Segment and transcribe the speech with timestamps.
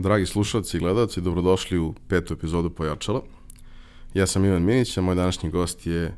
[0.00, 3.22] Dragi slušalci i gledalci, dobrodošli u petu epizodu Pojačala.
[4.14, 6.16] Ja sam Ivan Minić, a moj današnji gost je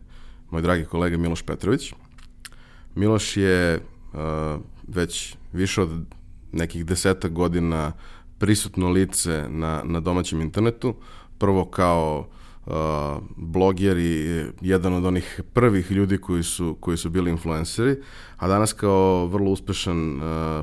[0.50, 1.92] moj dragi kolega Miloš Petrović.
[2.94, 4.20] Miloš je uh,
[4.88, 5.90] već više od
[6.52, 7.92] nekih desetak godina
[8.38, 10.94] prisutno lice na, na domaćem internetu.
[11.38, 12.28] Prvo kao
[13.36, 17.96] bloger i jedan od onih prvih ljudi koji su, koji su bili influenceri,
[18.36, 20.22] a danas kao vrlo uspešan uh,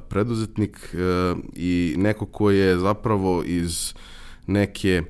[0.09, 3.93] preduzetnik uh, i neko ko je zapravo iz
[4.47, 5.01] neke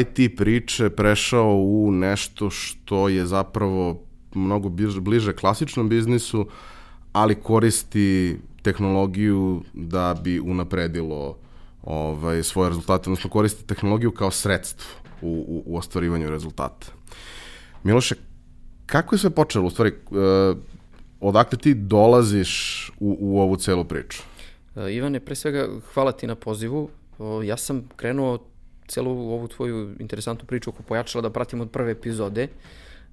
[0.00, 4.02] IT priče prešao u nešto što je zapravo
[4.34, 4.68] mnogo
[5.00, 6.46] bliže klasičnom biznisu,
[7.12, 11.38] ali koristi tehnologiju da bi unapredilo
[11.82, 16.86] ovaj, svoje rezultate, odnosno koristi tehnologiju kao sredstvo u, u, u ostvarivanju rezultata.
[17.82, 18.14] Miloše,
[18.86, 19.66] kako je sve počelo?
[19.66, 20.56] U stvari, uh,
[21.20, 24.22] odakle ti dolaziš u, u ovu celu priču?
[24.74, 26.88] Uh, Ivane, pre svega hvala ti na pozivu.
[27.44, 28.38] Ja sam krenuo
[28.88, 32.48] celu ovu tvoju interesantnu priču oko pojačala da pratim od prve epizode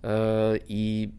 [0.04, 0.10] uh,
[0.68, 1.10] i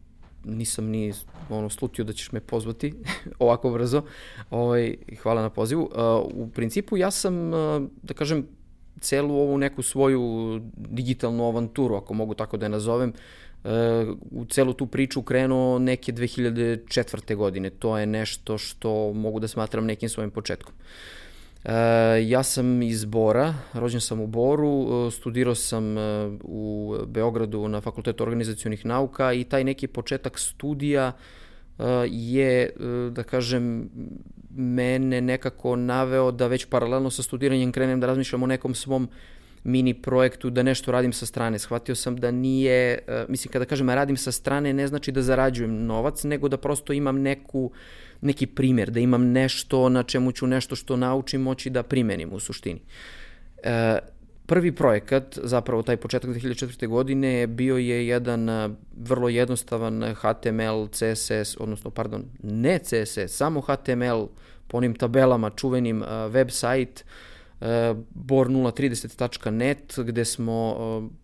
[0.43, 1.13] nisam ni
[1.49, 2.93] ono slutio da ćeš me pozvati
[3.39, 4.03] ovako brzo.
[4.49, 5.89] Ovaj hvala na pozivu.
[6.33, 7.51] U principu ja sam
[8.01, 8.47] da kažem
[9.01, 13.13] celu ovu neku svoju digitalnu avanturu, ako mogu tako da je nazovem,
[13.63, 13.69] uh,
[14.31, 17.35] u celu tu priču krenuo neke 2004.
[17.35, 17.69] godine.
[17.69, 20.73] To je nešto što mogu da smatram nekim svojim početkom.
[21.63, 21.73] E,
[22.27, 26.01] ja sam iz Bora, rođen sam u Boru, e, studirao sam e,
[26.43, 31.11] u Beogradu na Fakultetu organizacijonih nauka i taj neki početak studija
[32.09, 32.69] je,
[33.11, 33.89] da kažem,
[34.55, 39.09] mene nekako naveo da već paralelno sa studiranjem krenem da razmišljam o nekom svom
[39.63, 41.59] mini projektu, da nešto radim sa strane.
[41.59, 46.23] Shvatio sam da nije, mislim kada kažem radim sa strane ne znači da zarađujem novac,
[46.23, 47.71] nego da prosto imam neku
[48.21, 52.39] neki primjer, da imam nešto na čemu ću nešto što naučim moći da primenim u
[52.39, 52.81] suštini.
[53.63, 53.99] E,
[54.51, 56.87] prvi projekat, zapravo taj početak 2004.
[56.87, 64.27] godine, bio je jedan e, vrlo jednostavan HTML, CSS, odnosno, pardon, ne CSS, samo HTML
[64.67, 67.67] po onim tabelama, čuvenim uh, web sajt uh,
[68.15, 70.75] bor030.net, gde smo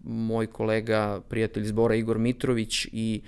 [0.04, 3.22] moj kolega, prijatelj iz Bora Igor Mitrović i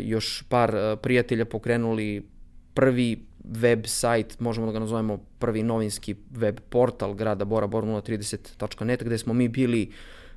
[0.00, 0.72] još par
[1.02, 2.22] prijatelja pokrenuli
[2.74, 9.18] prvi web sajt, možemo da ga nazovemo prvi novinski web portal grada Bora, bor030.net, gde
[9.18, 9.90] smo mi bili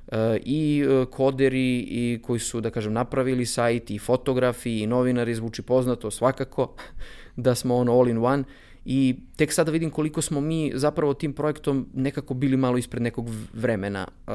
[0.06, 5.34] uh, i uh, koderi i koji su, da kažem, napravili sajt i fotografi i novinari,
[5.34, 6.74] zvuči poznato svakako,
[7.36, 8.44] da smo ono all in one
[8.84, 13.28] i tek sada vidim koliko smo mi zapravo tim projektom nekako bili malo ispred nekog
[13.52, 14.08] vremena.
[14.26, 14.32] Uh,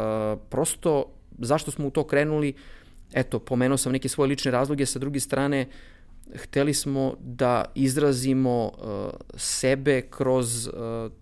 [0.50, 1.06] prosto,
[1.40, 2.54] zašto smo u to krenuli,
[3.14, 5.97] eto, pomenuo sam neke svoje lične razloge, sa druge strane, uh,
[6.36, 10.74] hteli smo da izrazimo uh, sebe kroz uh,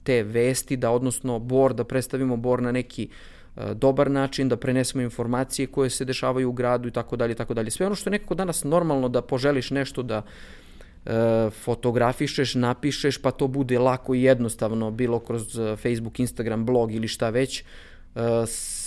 [0.04, 5.04] te vesti, da odnosno bor, da predstavimo bor na neki uh, dobar način, da prenesemo
[5.04, 7.72] informacije koje se dešavaju u gradu i tako dalje i tako dalje.
[7.72, 10.22] Sve ono što je nekako danas normalno da poželiš nešto da
[11.06, 11.12] uh,
[11.64, 17.08] fotografišeš, napišeš, pa to bude lako i jednostavno, bilo kroz uh, Facebook, Instagram, blog ili
[17.08, 17.64] šta već,
[18.16, 18.22] uh,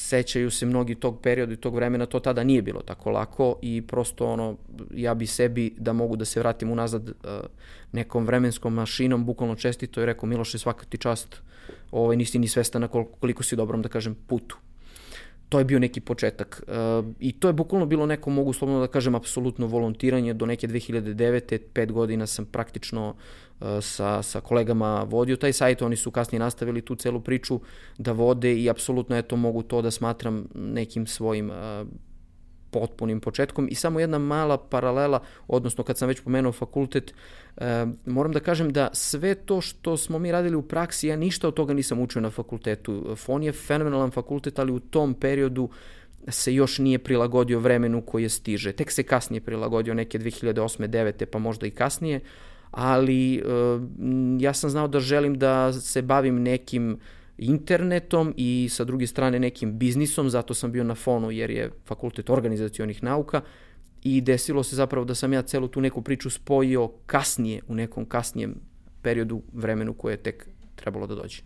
[0.08, 3.82] sećaju se mnogi tog perioda i tog vremena, to tada nije bilo tako lako i
[3.82, 4.56] prosto ono,
[4.94, 7.14] ja bi sebi da mogu da se vratim unazad uh,
[7.92, 11.42] nekom vremenskom mašinom, bukvalno čestito i rekao Miloše svaka ti čast,
[11.91, 14.56] ovaj, nisi ni svestan na koliko, koliko si dobrom, da kažem, putu
[15.48, 16.62] to je bio neki početak.
[16.69, 20.34] Uh, I to je bukvalno bilo neko, mogu slobodno da kažem, apsolutno volontiranje.
[20.34, 21.58] Do neke 2009.
[21.72, 23.16] pet godina sam praktično uh,
[23.80, 25.82] sa, sa kolegama vodio taj sajt.
[25.82, 27.60] Oni su kasnije nastavili tu celu priču
[27.98, 31.56] da vode i apsolutno eto mogu to da smatram nekim svojim uh,
[32.70, 37.14] potpunim početkom i samo jedna mala paralela, odnosno kad sam već pomenuo fakultet,
[37.56, 41.48] e, moram da kažem da sve to što smo mi radili u praksi, ja ništa
[41.48, 43.16] od toga nisam učio na fakultetu.
[43.16, 45.69] FON je fenomenalan fakultet, ali u tom periodu
[46.28, 48.72] se još nije prilagodio vremenu koje stiže.
[48.72, 50.88] Tek se kasnije prilagodio neke 2008.
[50.88, 51.25] 9.
[51.25, 52.20] pa možda i kasnije,
[52.78, 53.40] ali e,
[54.40, 56.98] ja sam znao da želim da se bavim nekim
[57.38, 62.30] internetom i sa druge strane nekim biznisom, zato sam bio na fonu jer je fakultet
[62.30, 63.40] organizacionih nauka
[64.02, 68.04] i desilo se zapravo da sam ja celu tu neku priču spojio kasnije, u nekom
[68.04, 68.54] kasnijem
[69.02, 71.42] periodu, vremenu koje je tek trebalo da dođe.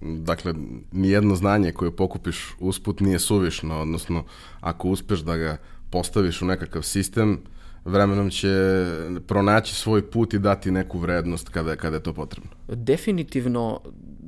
[0.00, 0.54] Dakle,
[0.92, 4.24] nijedno znanje koje pokupiš usput nije suvišno, odnosno
[4.60, 5.56] ako uspeš da ga
[5.90, 7.40] postaviš u nekakav sistem,
[7.84, 8.84] vremenom će
[9.26, 12.50] pronaći svoj put i dati neku vrednost kada, kada je to potrebno.
[12.68, 13.80] Definitivno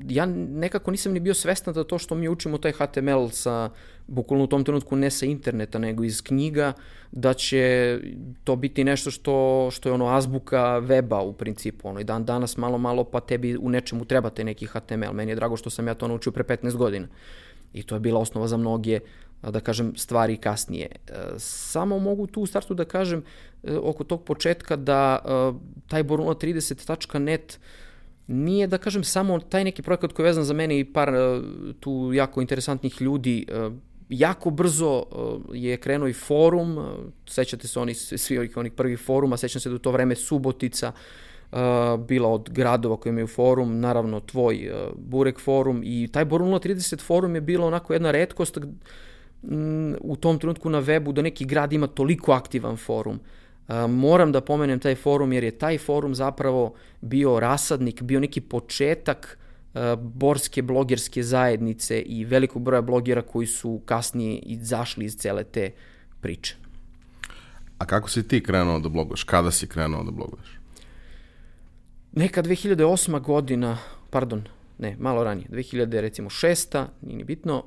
[0.09, 3.71] ja nekako nisam ni bio svestan da to što mi učimo taj HTML sa,
[4.07, 6.73] bukvalno u tom trenutku ne sa interneta, nego iz knjiga,
[7.13, 7.99] da će
[8.45, 12.57] to biti nešto što, što je ono azbuka weba u principu, ono i dan danas
[12.57, 15.13] malo malo pa tebi u nečemu treba taj neki HTML.
[15.13, 17.07] Meni je drago što sam ja to naučio pre 15 godina.
[17.73, 19.01] I to je bila osnova za mnoge
[19.51, 20.89] da kažem, stvari kasnije.
[21.09, 23.23] E, samo mogu tu u startu da kažem
[23.63, 25.29] e, oko tog početka da e,
[25.89, 27.59] taj boruna30.net
[28.27, 31.13] nije, da kažem, samo taj neki projekat koji je vezan za mene i par
[31.81, 33.47] tu jako interesantnih ljudi.
[34.09, 35.05] Jako brzo
[35.53, 36.79] je krenuo i forum,
[37.27, 40.93] sećate se oni, svi ovih onih prvih foruma, sećam se da u to vreme Subotica,
[41.99, 47.35] bila od gradova koji imaju forum, naravno tvoj Burek forum i taj Borun 030 forum
[47.35, 48.59] je bilo onako jedna redkost
[50.01, 53.21] u tom trenutku na webu da neki grad ima toliko aktivan forum.
[53.89, 59.39] Moram da pomenem taj forum jer je taj forum zapravo bio rasadnik, bio neki početak
[59.99, 65.71] borske blogerske zajednice i velikog broja blogera koji su kasnije izašli iz cele te
[66.21, 66.57] priče.
[67.79, 69.25] A kako si ti krenuo da bloguješ?
[69.25, 70.59] Kada si krenuo da bloguješ?
[72.13, 73.21] Neka 2008.
[73.21, 73.79] godina,
[74.11, 74.45] pardon,
[74.79, 77.65] ne, malo ranije, 2000 recimo šesta, nije ni bitno,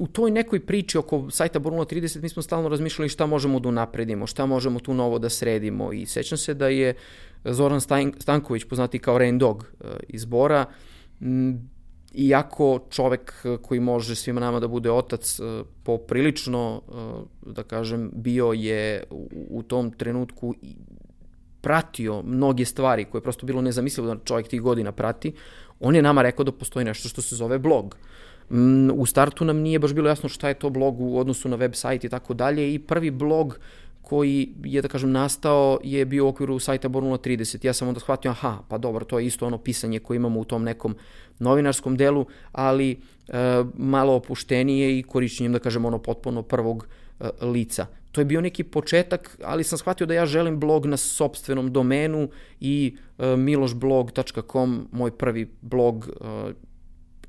[0.00, 3.68] u toj nekoj priči oko sajta Borula 30 mi smo stalno razmišljali šta možemo da
[3.68, 6.94] unapredimo, šta možemo tu novo da sredimo i sećam se da je
[7.44, 7.80] Zoran
[8.18, 10.64] Stanković, poznati kao Rain Dog e, iz Bora,
[12.14, 15.42] iako čovek koji može svima nama da bude otac e,
[15.82, 19.04] poprilično, e, da kažem, bio je
[19.50, 20.54] u tom trenutku
[21.60, 25.32] pratio mnoge stvari koje je prosto bilo nezamislivo da čovjek tih godina prati,
[25.80, 27.96] on je nama rekao da postoji nešto što se zove blog.
[28.50, 31.56] Mm, u startu nam nije baš bilo jasno šta je to blog u odnosu na
[31.56, 33.58] web sajt i tako dalje i prvi blog
[34.02, 37.66] koji je, da kažem, nastao je bio u okviru sajta Bornula 30.
[37.66, 40.44] Ja sam onda shvatio, aha, pa dobro, to je isto ono pisanje koje imamo u
[40.44, 40.96] tom nekom
[41.38, 42.94] novinarskom delu, ali e,
[43.76, 46.86] malo opuštenije i korišćenjem, da kažem, ono potpuno prvog
[47.20, 47.86] e, lica.
[48.12, 52.28] To je bio neki početak, ali sam shvatio da ja želim blog na sobstvenom domenu
[52.60, 56.52] i e, milošblog.com, moj prvi blog e,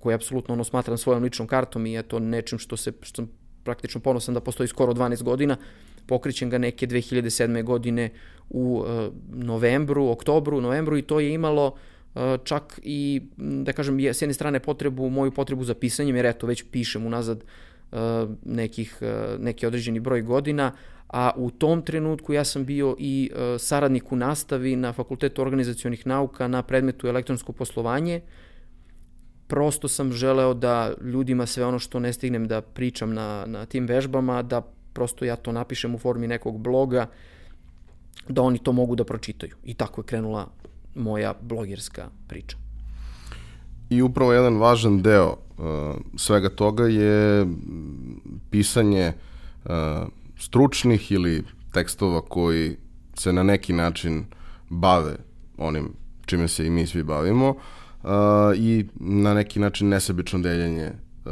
[0.02, 3.30] koji apsolutno ono smatram svojom ličnom kartom i eto nečim što se što sam
[3.64, 5.58] praktično ponosan da postoji skoro 12 godina.
[6.06, 7.64] Pokrićem ga neke 2007.
[7.64, 8.10] godine
[8.50, 9.14] u uh,
[9.46, 14.60] novembru, oktobru, novembru i to je imalo uh, čak i, da kažem, s jedne strane
[14.60, 17.44] potrebu, moju potrebu za pisanjem, jer eto već pišem unazad
[17.92, 18.00] uh,
[18.46, 18.98] nekih,
[19.40, 20.72] neki određeni broj godina,
[21.08, 26.48] a u tom trenutku ja sam bio i saradnik u nastavi na Fakultetu organizacionih nauka
[26.48, 28.22] na predmetu elektronsko poslovanje,
[29.52, 33.86] prosto sam želeo da ljudima sve ono što ne stignem da pričam na, na tim
[33.86, 34.62] vežbama, da
[34.94, 37.10] prosto ja to napišem u formi nekog bloga,
[38.30, 39.56] da oni to mogu da pročitaju.
[39.64, 40.48] I tako je krenula
[40.96, 42.58] moja blogerska priča.
[43.90, 45.66] I upravo jedan važan deo uh,
[46.18, 47.46] svega toga je
[48.50, 49.72] pisanje uh,
[50.40, 51.44] stručnih ili
[51.74, 52.78] tekstova koji
[53.18, 54.26] se na neki način
[54.70, 55.16] bave
[55.58, 55.94] onim
[56.26, 58.10] čime se i mi svi bavimo, uh, uh,
[58.56, 60.92] i na neki način nesebično deljenje
[61.26, 61.32] uh,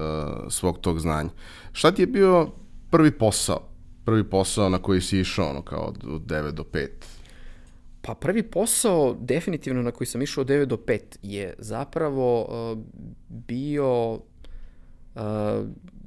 [0.49, 1.29] svog tog znanja.
[1.71, 2.49] Šta ti je bio
[2.89, 3.69] prvi posao?
[4.05, 6.87] Prvi posao na koji si išao ono kao od, od 9 do 5?
[8.01, 12.79] Pa prvi posao definitivno na koji sam išao od 9 do 5 je zapravo uh,
[13.27, 14.21] bio uh,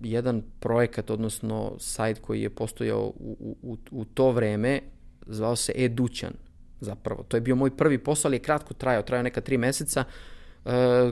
[0.03, 4.81] jedan projekat, odnosno sajt koji je postojao u, u, u to vreme,
[5.27, 6.33] zvao se Edućan
[6.81, 7.23] zapravo.
[7.23, 10.01] To je bio moj prvi posao, ali je kratko trajao, trajao neka tri meseca.
[10.01, 10.13] Uh,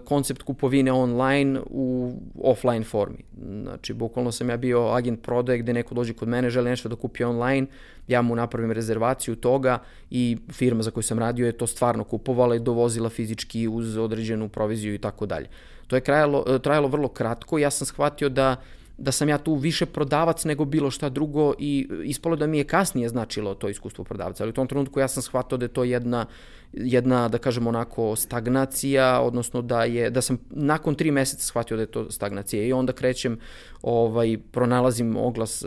[0.05, 3.25] koncept kupovine online u offline formi.
[3.63, 6.97] Znači, bukvalno sam ja bio agent prodaje gde neko dođe kod mene, želi nešto da
[6.97, 7.67] kupi online,
[8.09, 9.79] ja mu napravim rezervaciju toga
[10.11, 14.49] i firma za koju sam radio je to stvarno kupovala i dovozila fizički uz određenu
[14.49, 15.49] proviziju i tako dalje.
[15.87, 18.57] To je trajalo, e, trajalo vrlo kratko, ja sam shvatio da
[19.01, 22.65] da sam ja tu više prodavac nego bilo šta drugo i ispalo da mi je
[22.65, 25.85] kasnije značilo to iskustvo prodavca, ali u tom trenutku ja sam shvatio da je to
[25.85, 31.43] jedna uh, jedna, da kažem onako, stagnacija, odnosno da je, da sam nakon tri meseca
[31.43, 32.65] shvatio da je to stagnacija.
[32.65, 33.39] I onda krećem,
[33.83, 35.67] ovaj, pronalazim oglas e,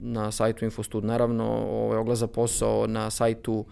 [0.00, 3.64] na sajtu Infostud, naravno, ovaj, oglas za posao na sajtu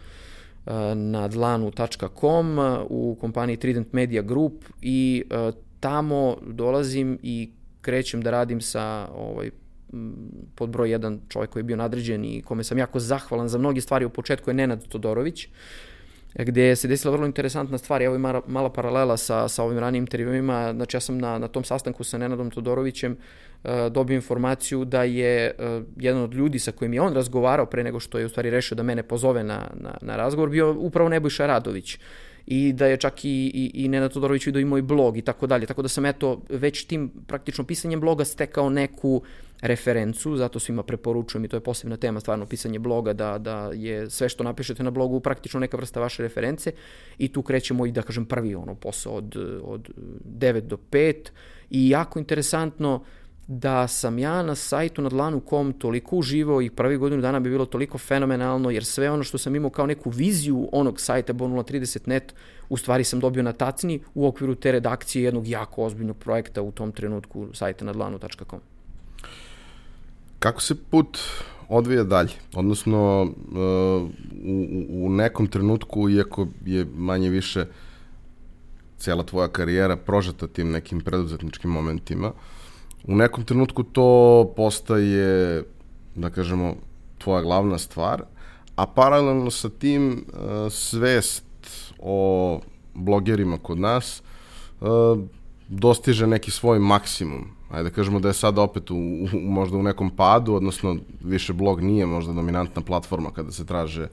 [0.66, 5.24] e, na dlanu.com u kompaniji Trident Media Group i
[5.80, 7.50] tamo dolazim i
[7.80, 9.50] krećem da radim sa ovaj,
[10.54, 13.80] pod broj jedan čovjek koji je bio nadređen i kome sam jako zahvalan za mnoge
[13.80, 14.04] stvari.
[14.04, 15.48] U početku je Nenad Todorović,
[16.34, 20.72] gde se desila vrlo interesantna stvar, evo ima mala paralela sa, sa ovim ranijim intervjuima,
[20.72, 25.54] znači ja sam na, na tom sastanku sa Nenadom Todorovićem uh, dobio informaciju da je
[25.58, 28.50] uh, jedan od ljudi sa kojim je on razgovarao pre nego što je u stvari
[28.50, 31.98] rešio da mene pozove na, na, na razgovor bio upravo Nebojša Radović.
[32.50, 35.46] i da je čak i, i, i Nenad Todorović vidio i moj blog i tako
[35.46, 35.66] dalje.
[35.66, 39.22] Tako da sam eto već tim praktično pisanjem bloga stekao neku
[39.60, 44.10] referencu, zato svima preporučujem i to je posebna tema stvarno pisanje bloga, da, da je
[44.10, 46.72] sve što napišete na blogu praktično neka vrsta vaše reference
[47.18, 49.90] i tu krećemo i da kažem prvi ono posao od, od
[50.38, 51.14] 9 do 5
[51.70, 53.04] i jako interesantno
[53.48, 57.66] da sam ja na sajtu na dlanu.com toliko uživao i prvi godinu dana bi bilo
[57.66, 62.34] toliko fenomenalno, jer sve ono što sam imao kao neku viziju onog sajta Bon030.net,
[62.68, 66.72] u stvari sam dobio na tacni u okviru te redakcije jednog jako ozbiljnog projekta u
[66.72, 68.77] tom trenutku sajta na dlanu.com.
[70.38, 71.18] Kako se put
[71.68, 72.32] odvija dalje?
[72.54, 73.28] Odnosno, uh,
[74.44, 77.66] u, u nekom trenutku, iako je manje više
[78.98, 82.32] cela tvoja karijera prožeta tim nekim preduzetničkim momentima,
[83.04, 85.64] u nekom trenutku to postaje,
[86.14, 86.74] da kažemo,
[87.18, 88.22] tvoja glavna stvar,
[88.76, 91.44] a paralelno sa tim uh, svest
[91.98, 92.60] o
[92.94, 94.22] blogerima kod nas
[94.80, 94.88] uh,
[95.68, 99.82] dostiže neki svoj maksimum ajde da kažemo da je sad opet u, u, možda u
[99.82, 104.08] nekom padu, odnosno više blog nije možda dominantna platforma kada se traže uh,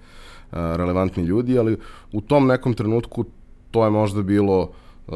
[0.51, 1.77] relevantni ljudi, ali
[2.11, 3.25] u tom nekom trenutku
[3.71, 5.13] to je možda bilo uh,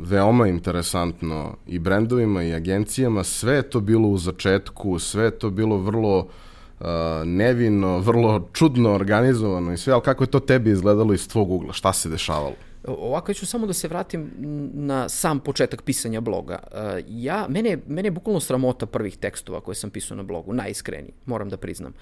[0.00, 5.50] veoma interesantno i brendovima i agencijama, sve je to bilo u začetku, sve je to
[5.50, 6.86] bilo vrlo uh,
[7.24, 11.72] nevino, vrlo čudno organizovano i sve, ali kako je to tebi izgledalo iz tvog ugla,
[11.72, 12.67] šta se dešavalo?
[12.86, 14.30] Ovako ću samo da se vratim
[14.74, 16.58] na sam početak pisanja bloga.
[16.72, 21.12] E, ja, mene, mene je bukvalno sramota prvih tekstova koje sam pisao na blogu, najiskreniji,
[21.26, 21.94] moram da priznam.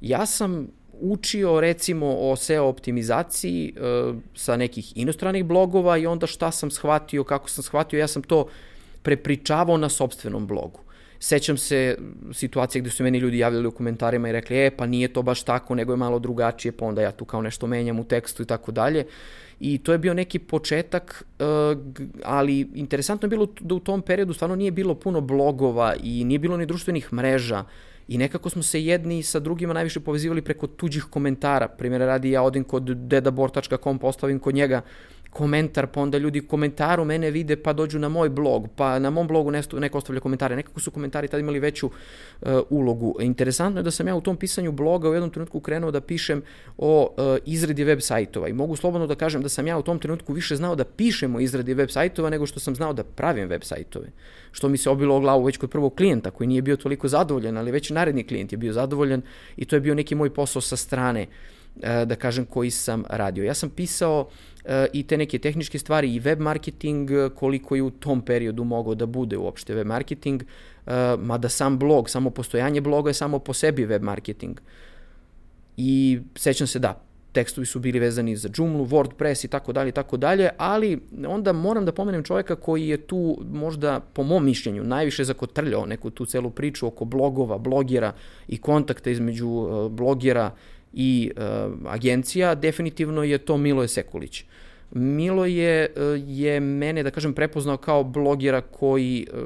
[0.00, 0.68] Ja sam
[1.00, 3.80] učio recimo o SEO optimizaciji e,
[4.34, 8.46] sa nekih inostranih blogova i onda šta sam shvatio, kako sam shvatio, ja sam to
[9.02, 10.80] prepričavao na sobstvenom blogu.
[11.18, 11.98] Sećam se
[12.32, 15.42] situacije gde su meni ljudi javljali u komentarima i rekli, e, pa nije to baš
[15.42, 18.46] tako, nego je malo drugačije, pa onda ja tu kao nešto menjam u tekstu i
[18.46, 19.06] tako dalje
[19.60, 21.46] i to je bio neki početak, uh,
[22.24, 26.38] ali interesantno je bilo da u tom periodu stvarno nije bilo puno blogova i nije
[26.38, 27.64] bilo ni društvenih mreža
[28.08, 31.68] i nekako smo se jedni sa drugima najviše povezivali preko tuđih komentara.
[31.68, 34.82] Primjera radi ja odim kod dedabor.com, postavim kod njega
[35.32, 39.28] komentar, pa onda ljudi komentaru mene vide pa dođu na moj blog, pa na mom
[39.28, 40.56] blogu nesto, neko ostavlja komentare.
[40.56, 43.16] Nekako su komentari tada imali veću uh, ulogu.
[43.20, 46.42] Interesantno je da sam ja u tom pisanju bloga u jednom trenutku krenuo da pišem
[46.78, 49.98] o uh, izradi web sajtova i mogu slobodno da kažem da sam ja u tom
[49.98, 53.48] trenutku više znao da pišem o izradi web sajtova nego što sam znao da pravim
[53.48, 54.12] web sajtove.
[54.52, 57.56] Što mi se obilo o glavu već kod prvog klijenta koji nije bio toliko zadovoljan,
[57.56, 59.22] ali već naredni klijent je bio zadovoljan
[59.56, 63.44] i to je bio neki moj posao sa strane uh, da kažem koji sam radio.
[63.44, 67.90] Ja sam pisao uh, i te neke tehničke stvari i web marketing, koliko je u
[67.90, 70.42] tom periodu mogao da bude uopšte web marketing,
[71.18, 74.60] mada sam blog, samo postojanje bloga je samo po sebi web marketing.
[75.76, 77.00] I sećam se da,
[77.32, 81.52] tekstovi su bili vezani za Joomla, WordPress i tako dalje i tako dalje, ali onda
[81.52, 86.26] moram da pomenem čoveka koji je tu možda po mom mišljenju najviše zakotrljao neku tu
[86.26, 88.12] celu priču oko blogova, blogera
[88.48, 90.50] i kontakta između blogera
[90.94, 91.42] i uh,
[91.86, 94.44] agencija, definitivno je to Miloje Sekulić.
[94.90, 99.38] Milo je, uh, je mene, da kažem, prepoznao kao blogera koji uh,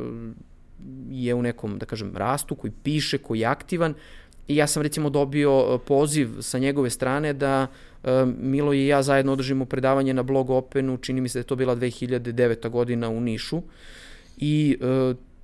[1.11, 3.95] je u nekom, da kažem, rastu, koji piše, koji je aktivan
[4.49, 7.67] i ja sam recimo dobio poziv sa njegove strane da
[8.38, 11.57] Milo i ja zajedno održimo predavanje na blog Openu, čini mi se da je to
[11.57, 12.69] bila 2009.
[12.69, 13.62] godina u Nišu
[14.37, 14.79] i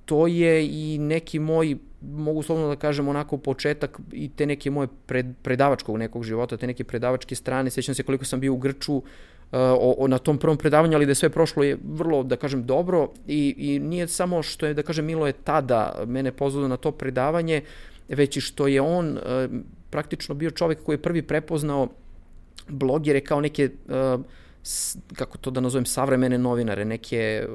[0.05, 1.77] to je i neki moj
[2.11, 6.67] mogu slovno da kažem onako početak i te neke moje pred, predavačkog nekog života, te
[6.67, 7.69] neke predavačke strane.
[7.69, 9.03] Sećam se koliko sam bio u Grču uh,
[9.51, 12.65] o, o, na tom prvom predavanju, ali da je sve prošlo je vrlo, da kažem,
[12.65, 16.77] dobro i, i nije samo što je, da kažem, Milo je tada mene pozvao na
[16.77, 17.61] to predavanje,
[18.09, 19.21] već i što je on uh,
[19.89, 21.87] praktično bio čovek koji je prvi prepoznao
[22.67, 24.21] blogere kao neke uh,
[25.15, 27.47] kako to da nazovem, savremene novinare, neke,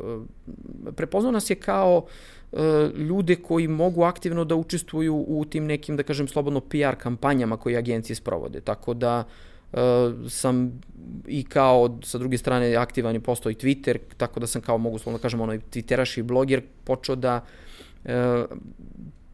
[0.96, 2.37] prepoznao nas je kao uh,
[2.94, 7.76] ljude koji mogu aktivno da učestvuju u tim nekim, da kažem, slobodno PR kampanjama koje
[7.76, 8.60] agencije sprovode.
[8.60, 9.24] Tako da
[9.72, 9.78] uh,
[10.28, 10.80] sam
[11.26, 14.98] i kao, sa druge strane, aktivan je postao i Twitter, tako da sam kao, mogu
[14.98, 17.44] slobodno da kažem, onaj Twitteraš i bloger počeo da
[18.04, 18.10] uh,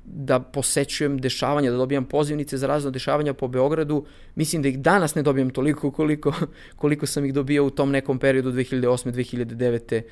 [0.06, 4.04] da posećujem dešavanja, da dobijam pozivnice za razne dešavanja po Beogradu.
[4.34, 6.32] Mislim da ih danas ne dobijam toliko koliko,
[6.76, 9.12] koliko sam ih dobio u tom nekom periodu 2008.
[9.12, 10.04] 2009 uh,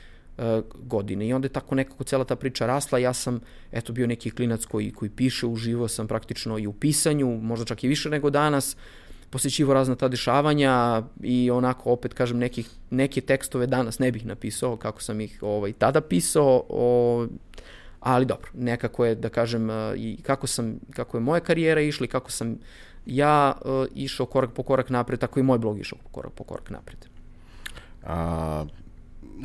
[0.75, 1.27] godine.
[1.29, 2.99] I onda je tako nekako cela ta priča rasla.
[2.99, 3.41] Ja sam,
[3.73, 7.85] eto, bio neki klinac koji, koji piše, uživo sam praktično i u pisanju, možda čak
[7.85, 8.77] i više nego danas,
[9.31, 14.77] posjećivo razna ta dešavanja i onako, opet kažem, nekih, neke tekstove danas ne bih napisao
[14.77, 17.27] kako sam ih ovaj, tada pisao, o,
[18.01, 22.05] ali dobro, nekako je, da kažem, e, i kako, sam, kako je moja karijera išla
[22.05, 22.59] i kako sam
[23.07, 26.71] ja uh, išao korak po korak napred, tako i moj blog išao korak po korak
[26.71, 27.07] napred.
[28.05, 28.65] a,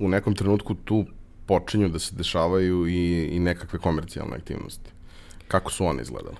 [0.01, 1.05] u nekom trenutku tu
[1.45, 4.91] počinju da se dešavaju i, i nekakve komercijalne aktivnosti.
[5.47, 6.35] Kako su one izgledale?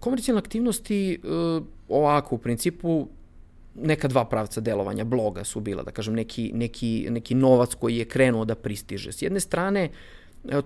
[0.00, 3.08] Komercijalne aktivnosti, uh, ovako, u principu,
[3.74, 8.04] neka dva pravca delovanja bloga su bila, da kažem, neki, neki, neki novac koji je
[8.04, 9.12] krenuo da pristiže.
[9.12, 9.90] S jedne strane,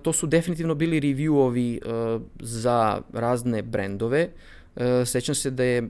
[0.01, 4.29] to su definitivno bili reviewovi uh, za razne brendove.
[5.05, 5.89] Sećam se da je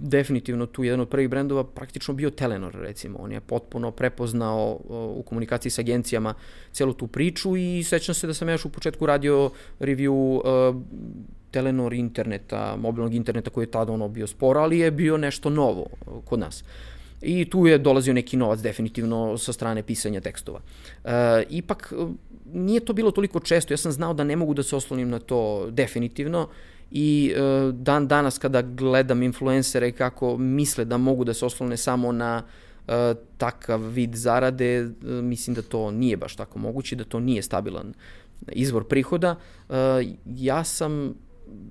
[0.00, 3.18] definitivno tu jedan od prvih brendova praktično bio Telenor recimo.
[3.18, 6.34] On je potpuno prepoznao u komunikaciji sa agencijama
[6.72, 10.76] celu tu priču i sećam se da sam ja još u početku radio review uh,
[11.50, 15.86] Telenor interneta, mobilnog interneta koji je tada ono bio sporo, ali je bio nešto novo
[16.24, 16.64] kod nas.
[17.22, 20.60] I tu je dolazio neki novac definitivno sa strane pisanja tekstova.
[21.04, 21.10] Uh,
[21.50, 21.92] ipak
[22.52, 25.18] nije to bilo toliko često, ja sam znao da ne mogu da se oslonim na
[25.18, 26.48] to definitivno
[26.90, 32.12] i uh, dan danas kada gledam influencere kako misle da mogu da se oslone samo
[32.12, 32.42] na
[32.86, 32.94] uh,
[33.36, 37.94] takav vid zarade, uh, mislim da to nije baš tako moguće, da to nije stabilan
[38.52, 39.36] izvor prihoda.
[40.26, 41.14] Ja sam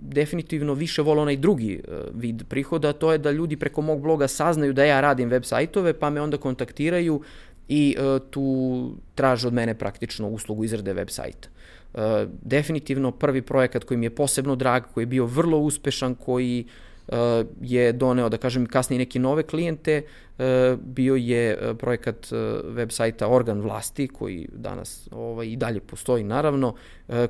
[0.02, 1.82] definitivno više volao onaj drugi
[2.14, 5.94] vid prihoda, to je da ljudi preko mog bloga saznaju da ja radim web sajtove,
[5.94, 7.22] pa me onda kontaktiraju
[7.68, 7.96] i
[8.30, 11.50] tu traže od mene praktično uslugu izrade web sajta.
[11.96, 12.02] Uh,
[12.42, 16.66] definitivno prvi projekat koji mi je posebno drag, koji je bio vrlo uspešan, koji
[17.08, 17.16] uh,
[17.62, 20.46] je doneo, da kažem, kasnije neke nove klijente, uh,
[20.80, 22.28] bio je projekat
[22.64, 26.76] web sajta Organ vlasti, koji danas ovaj, i dalje postoji, naravno,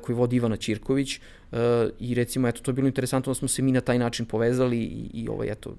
[0.02, 1.20] koji vodi Ivana Ćirković
[2.00, 4.78] i recimo, eto, to je bilo interesantno da smo se mi na taj način povezali
[4.78, 5.74] i, i ovaj, eto,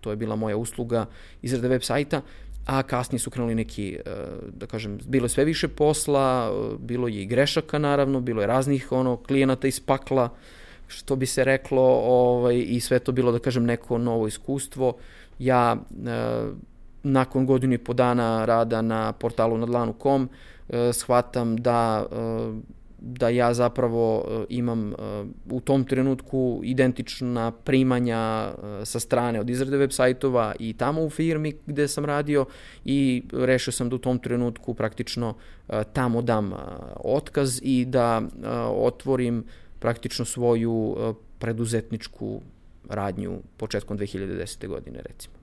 [0.00, 1.06] to je bila moja usluga
[1.42, 2.22] izrade web sajta.
[2.68, 4.10] A kasnije su krenuli neki, e,
[4.52, 8.46] da kažem, bilo je sve više posla, e, bilo je i grešaka naravno, bilo je
[8.46, 10.28] raznih ono klijenata iz pakla,
[10.86, 14.96] što bi se reklo, ovaj, i sve to bilo, da kažem, neko novo iskustvo.
[15.38, 16.44] Ja, e,
[17.02, 20.28] nakon godinu i po dana rada na portalu nadlanu.com,
[20.92, 22.06] shvatam da
[22.98, 24.94] da ja zapravo e, imam e,
[25.50, 31.10] u tom trenutku identična primanja e, sa strane od izrade web sajtova i tamo u
[31.10, 32.46] firmi gde sam radio
[32.84, 35.34] i rešio sam da u tom trenutku praktično
[35.92, 36.52] tamo dam
[36.96, 38.22] otkaz i da
[38.70, 39.44] otvorim
[39.78, 40.96] praktično svoju
[41.38, 42.40] preduzetničku
[42.88, 44.66] radnju početkom 2010.
[44.66, 45.34] godine recimo.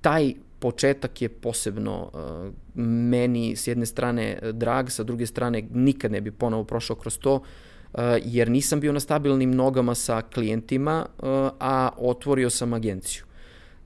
[0.00, 2.52] Taj početak je posebno uh,
[2.84, 7.34] meni s jedne strane drag, sa druge strane nikad ne bi ponovo prošao kroz to,
[7.34, 11.28] uh, jer nisam bio na stabilnim nogama sa klijentima, uh,
[11.60, 13.24] a otvorio sam agenciju.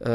[0.01, 0.07] Uh,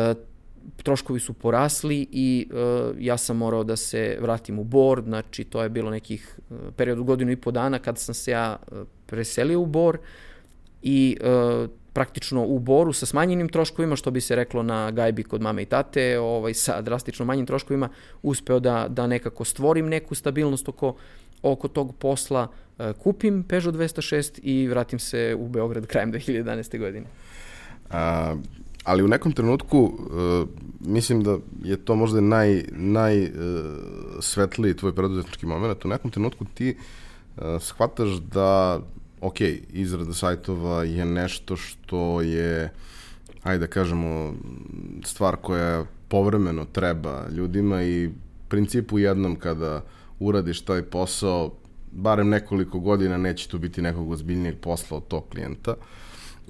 [0.83, 5.63] troškovi su porasli i uh, ja sam morao da se vratim u Bor, znači to
[5.63, 9.61] je bilo nekih uh, period godinu i po dana kada sam se ja uh, preselio
[9.61, 9.97] u Bor
[10.81, 15.41] i uh, praktično u boru sa smanjenim troškovima, što bi se reklo na gajbi kod
[15.41, 17.89] mame i tate, ovaj, sa drastično manjim troškovima,
[18.21, 20.95] uspeo da, da nekako stvorim neku stabilnost oko,
[21.41, 22.47] oko tog posla,
[22.79, 26.79] e, kupim Peugeot 206 i vratim se u Beograd krajem 2011.
[26.79, 27.05] godine.
[27.89, 28.35] A,
[28.83, 30.49] ali u nekom trenutku uh,
[30.79, 33.29] mislim da je to možda naj, naj uh,
[34.19, 35.85] svetliji tvoj preduzetnički moment.
[35.85, 38.79] U nekom trenutku ti uh, shvataš da
[39.21, 39.41] ok,
[39.73, 42.69] izrada sajtova je nešto što je,
[43.43, 44.33] ajde da kažemo,
[45.03, 48.09] stvar koja povremeno treba ljudima i
[48.47, 49.83] principu jednom kada
[50.19, 51.51] uradiš taj posao,
[51.91, 55.75] barem nekoliko godina neće tu biti nekog ozbiljnijeg posla od tog klijenta.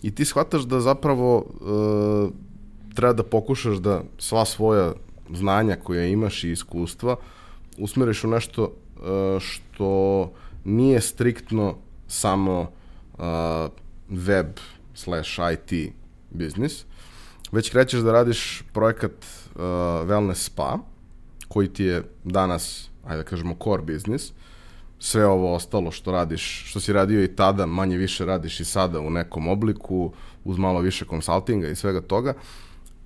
[0.03, 4.93] I ti shvataš da zapravo e, treba da pokušaš da sva svoja
[5.33, 7.15] znanja koja imaš i iskustva
[7.77, 10.31] usmeriš u nešto e, što
[10.65, 11.75] nije striktno
[12.11, 13.23] samo uh,
[14.09, 14.47] web
[14.93, 15.93] slash IT
[16.29, 16.85] biznis,
[17.51, 19.61] već krećeš da radiš projekat uh,
[20.07, 20.77] Wellness Spa,
[21.47, 24.31] koji ti je danas, ajde da kažemo, core biznis,
[24.99, 28.99] sve ovo ostalo što radiš, što si radio i tada, manje više radiš i sada
[28.99, 32.33] u nekom obliku, uz malo više konsultinga i svega toga,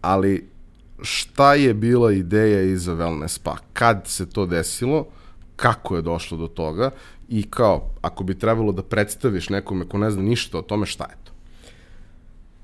[0.01, 0.49] ali
[1.01, 3.57] šta je bila ideja iza Wellness Spa?
[3.73, 5.07] Kad se to desilo?
[5.55, 6.91] Kako je došlo do toga?
[7.29, 11.03] I kao, ako bi trebalo da predstaviš nekome ko ne zna ništa o tome, šta
[11.03, 11.31] je to?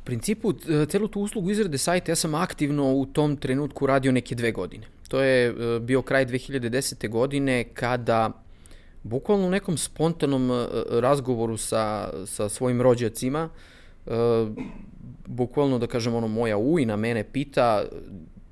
[0.01, 4.11] U principu, e, celu tu uslugu izrade sajta ja sam aktivno u tom trenutku radio
[4.11, 4.87] neke dve godine.
[5.07, 7.09] To je e, bio kraj 2010.
[7.09, 8.31] godine kada
[9.03, 13.49] bukvalno u nekom spontanom e, razgovoru sa, sa svojim rođacima,
[15.25, 17.83] bukvalno da kažem ono moja ujna mene pita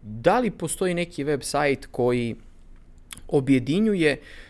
[0.02, 2.36] da li postoji neki web sajt koji
[3.28, 4.49] objedinjuje uh,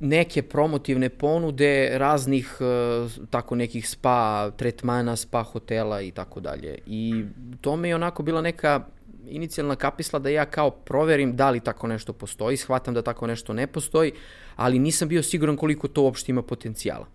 [0.00, 6.78] neke promotivne ponude raznih uh, tako nekih spa tretmana, spa hotela i tako dalje.
[6.86, 7.24] I
[7.60, 8.84] to me je onako bila neka
[9.28, 13.52] inicijalna kapisla da ja kao proverim da li tako nešto postoji, shvatam da tako nešto
[13.52, 14.12] ne postoji,
[14.56, 17.06] ali nisam bio siguran koliko to uopšte ima potencijala.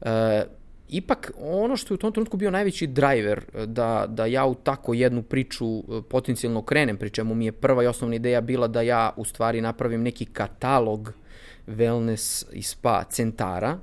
[0.00, 0.44] E,
[0.88, 4.54] ipak ono što je u tom trenutku bio najveći driver e, da, da ja u
[4.54, 8.68] tako jednu priču e, potencijalno krenem, pri čemu mi je prva i osnovna ideja bila
[8.68, 11.12] da ja u stvari napravim neki katalog
[11.66, 13.78] wellness i spa centara,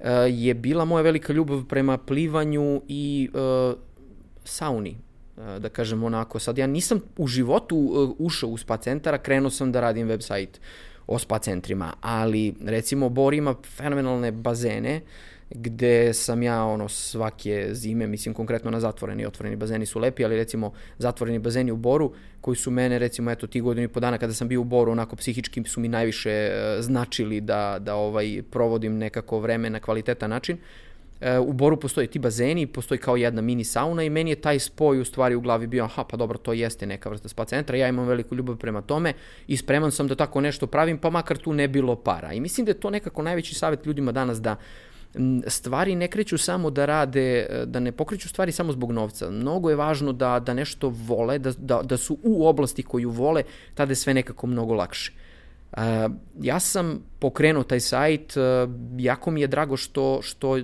[0.00, 3.30] e, je bila moja velika ljubav prema plivanju i
[4.44, 4.96] sauni,
[5.58, 6.38] da kažem onako.
[6.38, 7.76] Sad ja nisam u životu
[8.18, 10.58] ušao u spa centara, krenuo sam da radim website
[11.06, 17.68] o spa centrima, ali recimo Bor ima fenomenalne bazene, uh, gde sam ja ono svake
[17.70, 22.12] zime, mislim konkretno na zatvoreni, otvoreni bazeni su lepi, ali recimo zatvoreni bazeni u Boru
[22.40, 24.92] koji su mene recimo eto ti godinu i po dana kada sam bio u Boru
[24.92, 30.30] onako psihički su mi najviše e, značili da, da ovaj provodim nekako vreme na kvalitetan
[30.30, 30.58] način.
[31.20, 34.58] E, u Boru postoje ti bazeni, postoji kao jedna mini sauna i meni je taj
[34.58, 37.76] spoj u stvari u glavi bio, aha, pa dobro, to jeste neka vrsta spa centra,
[37.76, 39.12] ja imam veliku ljubav prema tome
[39.46, 42.32] i spreman sam da tako nešto pravim, pa makar tu ne bilo para.
[42.32, 44.56] I mislim da je to nekako najveći savjet ljudima danas da
[45.46, 49.30] stvari ne kreću samo da rade, da ne pokreću stvari samo zbog novca.
[49.30, 53.42] Mnogo je važno da, da nešto vole, da, da, da su u oblasti koju vole,
[53.74, 55.12] tada je sve nekako mnogo lakše.
[55.72, 55.78] Uh,
[56.40, 60.56] ja sam pokrenuo taj sajt, uh, jako mi je drago što, što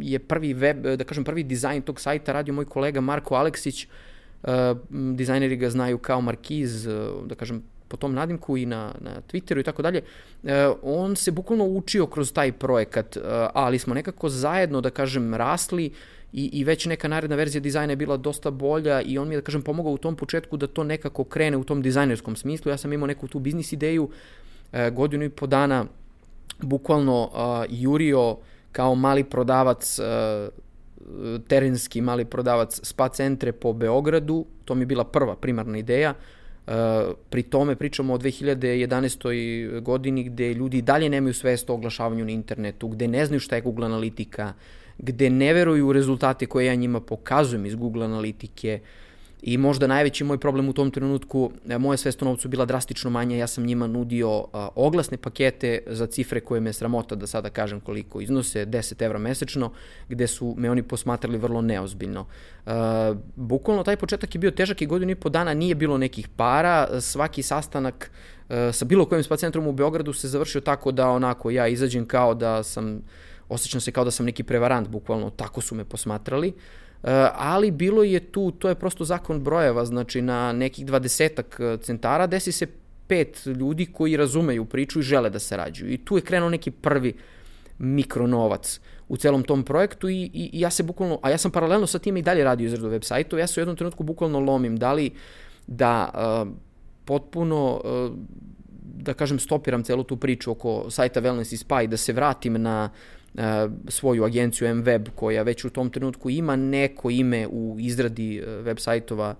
[0.00, 3.86] je prvi web, da kažem prvi dizajn tog sajta radio moj kolega Marko Aleksić,
[4.90, 6.88] dizajneri ga znaju kao Markiz,
[7.26, 10.02] da kažem po tom nadimku i na, na Twitteru i tako dalje,
[10.44, 13.20] e, on se bukvalno učio kroz taj projekat, e,
[13.54, 15.90] ali smo nekako zajedno, da kažem, rasli
[16.32, 19.40] i, i već neka naredna verzija dizajna je bila dosta bolja i on mi je,
[19.40, 22.70] da kažem, pomogao u tom početku da to nekako krene u tom dizajnerskom smislu.
[22.70, 24.10] Ja sam imao neku tu biznis ideju,
[24.72, 25.84] e, godinu i po dana
[26.62, 27.30] bukvalno
[27.68, 28.36] jurio
[28.72, 29.98] kao mali prodavac
[31.48, 36.14] terenski mali prodavac spa centre po Beogradu, to mi je bila prva primarna ideja,
[37.30, 39.80] pri tome pričamo o 2011.
[39.80, 43.62] godini gde ljudi dalje nemaju svest o oglašavanju na internetu, gde ne znaju šta je
[43.62, 44.52] Google analitika,
[44.98, 49.05] gde ne veruju u rezultate koje ja njima pokazujem iz Google analitike, uh,
[49.42, 53.36] I možda najveći moj problem u tom trenutku, e, moja svest novcu bila drastično manja,
[53.36, 54.44] ja sam njima nudio
[54.74, 59.72] oglasne pakete za cifre koje me sramota da sada kažem koliko iznose, 10 evra mesečno,
[60.08, 62.26] gde su me oni posmatrali vrlo neozbiljno.
[62.66, 66.28] A, bukvalno taj početak je bio težak i godinu i po dana nije bilo nekih
[66.28, 68.10] para, svaki sastanak
[68.48, 72.06] a, sa bilo kojim spa centrom u Beogradu se završio tako da onako ja izađem
[72.06, 73.02] kao da sam,
[73.48, 76.48] osjećam se kao da sam neki prevarant, bukvalno tako su me posmatrali.
[76.48, 76.85] Uh, E,
[77.34, 82.26] ali bilo je tu, to je prosto zakon brojeva, znači na nekih dvadesetak e, centara
[82.26, 82.66] desi se
[83.06, 85.92] pet ljudi koji razumeju priču i žele da sarađuju.
[85.92, 87.14] I tu je krenuo neki prvi
[87.78, 91.86] mikronovac u celom tom projektu i, i, i ja se bukvalno, a ja sam paralelno
[91.86, 94.76] sa tim i dalje radio izradu web sajtova, ja se u jednom trenutku bukvalno lomim
[94.76, 95.10] da li
[95.66, 96.52] da uh,
[97.04, 98.16] potpuno uh,
[98.82, 102.62] da kažem stopiram celu tu priču oko sajta Wellness i Spa i da se vratim
[102.62, 103.15] na E,
[103.88, 108.78] svoju agenciju MWeb koja već u tom trenutku ima neko ime u izradi e, web
[108.78, 109.34] sajtova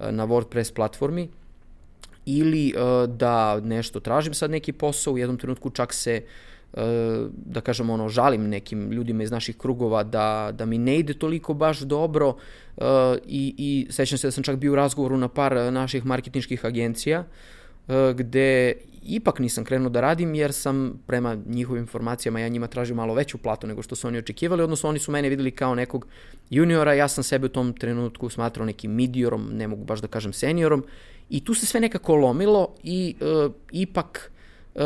[0.00, 1.28] e, na WordPress platformi
[2.26, 2.74] ili
[3.08, 6.22] da nešto tražim sad neki posao, u jednom trenutku čak se
[7.46, 11.54] da kažem ono žalim nekim ljudima iz naših krugova da, da mi ne ide toliko
[11.54, 12.36] baš dobro
[13.26, 17.24] i, i sećam se da sam čak bio u razgovoru na par naših marketinških agencija
[18.14, 23.14] gde ipak nisam krenuo da radim jer sam prema njihovim informacijama ja njima tražio malo
[23.14, 26.06] veću platu nego što su oni očekivali, odnosno oni su mene videli kao nekog
[26.50, 30.32] juniora, ja sam sebe u tom trenutku smatrao nekim midiorom, ne mogu baš da kažem
[30.32, 30.84] seniorom
[31.30, 34.32] i tu se sve nekako lomilo i uh, ipak
[34.74, 34.82] uh,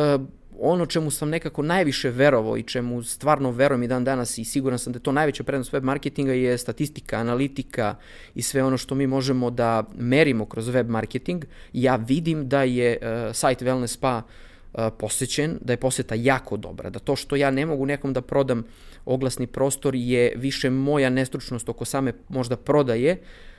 [0.60, 4.78] ono čemu sam nekako najviše verovao i čemu stvarno verujem i dan danas i siguran
[4.78, 7.94] sam da je to najveća prednost web marketinga je statistika, analitika
[8.34, 11.44] i sve ono što mi možemo da merimo kroz web marketing.
[11.72, 16.90] Ja vidim da je uh, sajt Wellness Spa uh, posećen, da je poseta jako dobra,
[16.90, 18.64] da to što ja ne mogu nekom da prodam
[19.04, 23.53] oglasni prostor je više moja nestručnost oko same možda prodaje, Uh,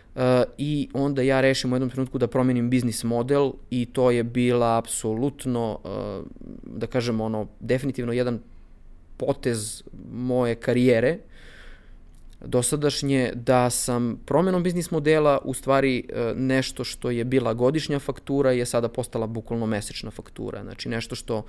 [0.58, 4.78] i onda ja rešim u jednom trenutku da promenim biznis model i to je bila
[4.78, 6.25] apsolutno, uh,
[6.63, 8.39] da kažem ono, definitivno jedan
[9.17, 11.17] potez moje karijere
[12.45, 18.51] dosadašnje da sam promenom biznis modela u stvari uh, nešto što je bila godišnja faktura
[18.51, 20.63] je sada postala bukvalno mesečna faktura.
[20.63, 21.45] Znači nešto što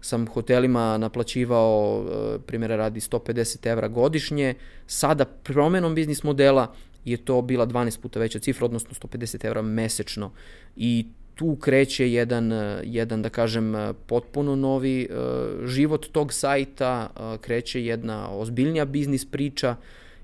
[0.00, 2.04] sam hotelima naplaćivao,
[2.46, 4.54] primjera radi 150 evra godišnje,
[4.86, 10.32] sada promenom biznis modela je to bila 12 puta veća cifra, odnosno 150 evra mesečno.
[10.76, 12.52] I tu kreće jedan,
[12.84, 13.74] jedan da kažem,
[14.06, 19.76] potpuno novi uh, život tog sajta, uh, kreće jedna ozbiljnija biznis priča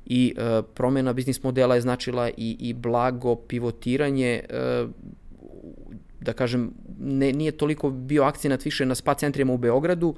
[0.06, 4.90] i uh, promena biznis modela je značila i, i blago pivotiranje uh,
[6.20, 10.14] da kažem, ne, nije toliko bio akcenat više na spa centrima u Beogradu,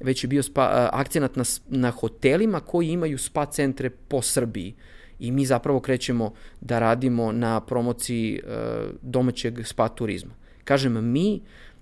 [0.00, 4.74] već je bio spa, akcenat na, na hotelima koji imaju spa centre po Srbiji.
[5.20, 8.40] I mi zapravo krećemo da radimo na promociji
[9.02, 10.34] domaćeg spa turizma.
[10.64, 11.40] Kažem mi,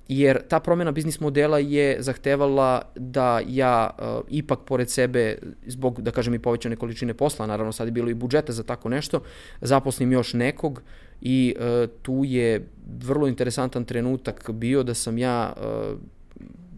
[0.09, 6.11] jer ta promjena biznis modela je zahtevala da ja uh, ipak pored sebe, zbog, da
[6.11, 9.21] kažem, i povećane količine posla, naravno sad je bilo i budžeta za tako nešto,
[9.61, 10.83] zaposlim još nekog
[11.21, 12.69] i uh, tu je
[13.01, 15.53] vrlo interesantan trenutak bio da sam ja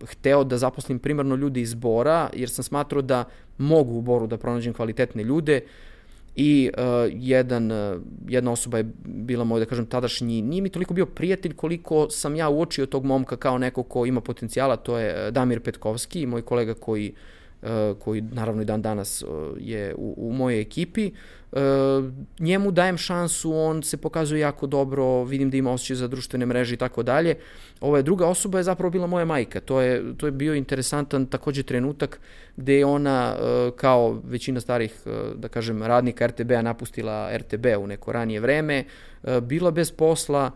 [0.07, 3.25] hteo da zaposlim primarno ljudi iz Bora, jer sam smatrao da
[3.59, 5.90] mogu u Boru da pronađem kvalitetne ljude, uh,
[6.37, 10.95] i uh, jedan, uh, jedna osoba je bila moj, da kažem, tadašnji, nije mi toliko
[10.95, 15.27] bio prijatelj koliko sam ja uočio tog momka kao neko ko ima potencijala, to je
[15.27, 17.19] uh, Damir Petkovski, moj kolega koji uh,
[17.99, 19.27] koji naravno i dan danas eh,
[19.59, 21.11] je u, u mojoj ekipi.
[21.53, 21.59] Eh,
[22.39, 26.75] njemu dajem šansu, on se pokazuje jako dobro, vidim da ima osjećaj za društvene mreže
[26.75, 27.35] i tako dalje.
[27.81, 29.61] Ova druga osoba je zapravo bila moja majka.
[29.61, 32.21] To je, to je bio interesantan takođe trenutak
[32.57, 33.37] gde je ona
[33.77, 34.93] kao većina starih,
[35.35, 38.85] da kažem, radnika RTB-a napustila RTB u neko ranije vreme,
[39.43, 40.51] bila bez posla,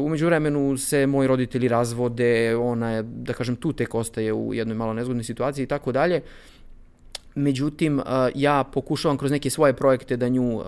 [0.00, 4.76] umeđu vremenu se moji roditelji razvode, ona je, da kažem, tu tek ostaje u jednoj
[4.76, 6.22] malo nezgodnoj situaciji i tako dalje.
[7.34, 8.04] Međutim, uh,
[8.34, 10.64] ja pokušavam kroz neke svoje projekte da nju uh,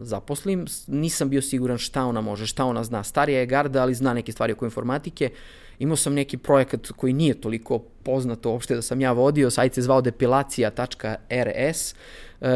[0.00, 0.66] zaposlim.
[0.86, 3.02] Nisam bio siguran šta ona može, šta ona zna.
[3.02, 5.30] Starija je garda, ali zna neke stvari oko informatike.
[5.78, 9.82] Imao sam neki projekat koji nije toliko poznato uopšte da sam ja vodio, sajt se
[9.82, 11.94] zvao depilacija.rs,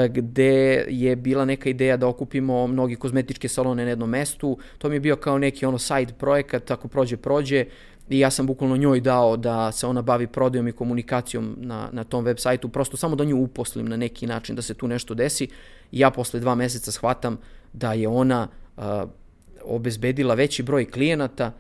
[0.09, 4.59] gde je bila neka ideja da okupimo mnogi kozmetičke salone na jednom mestu.
[4.79, 7.65] To mi je bio kao neki ono side projekat, ako prođe, prođe.
[8.09, 12.05] I ja sam bukvalno njoj dao da se ona bavi prodajom i komunikacijom na, na
[12.05, 15.15] tom web sajtu, prosto samo da nju uposlim na neki način da se tu nešto
[15.15, 15.45] desi.
[15.93, 17.39] I ja posle dva meseca shvatam
[17.73, 18.85] da je ona uh,
[19.65, 21.53] obezbedila veći broj klijenata,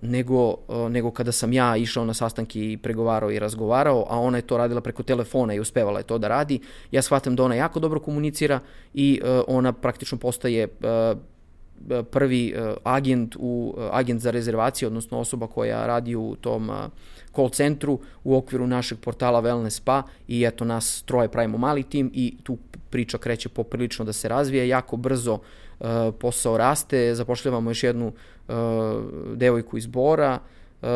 [0.00, 0.54] nego,
[0.88, 4.56] nego kada sam ja išao na sastanke i pregovarao i razgovarao, a ona je to
[4.56, 6.60] radila preko telefona i uspevala je to da radi.
[6.90, 8.60] Ja shvatam da ona jako dobro komunicira
[8.94, 10.68] i ona praktično postaje
[12.10, 16.70] prvi agent u agent za rezervacije, odnosno osoba koja radi u tom
[17.34, 22.10] call centru u okviru našeg portala Wellness Spa i eto nas troje pravimo mali tim
[22.14, 22.58] i tu
[22.90, 25.38] priča kreće poprilično da se razvija jako brzo
[26.18, 28.12] posao raste, zapošljavamo još jednu
[29.34, 30.38] devojku iz Bora,
[30.82, 30.88] uh,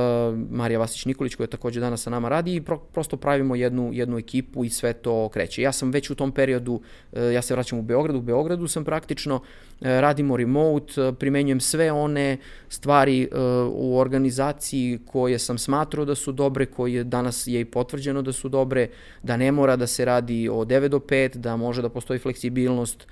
[0.50, 4.18] Marija Vasić Nikolić koja takođe danas sa nama radi i pro, prosto pravimo jednu, jednu
[4.18, 5.62] ekipu i sve to kreće.
[5.62, 8.84] Ja sam već u tom periodu, uh, ja se vraćam u Beogradu, u Beogradu sam
[8.84, 9.40] praktično,
[9.80, 12.36] radimo remote, primenjujem sve one
[12.68, 13.28] stvari
[13.70, 18.48] u organizaciji koje sam smatrao da su dobre, koje danas je i potvrđeno da su
[18.48, 18.88] dobre,
[19.22, 23.06] da ne mora da se radi o 9 do 5, da može da postoji fleksibilnost,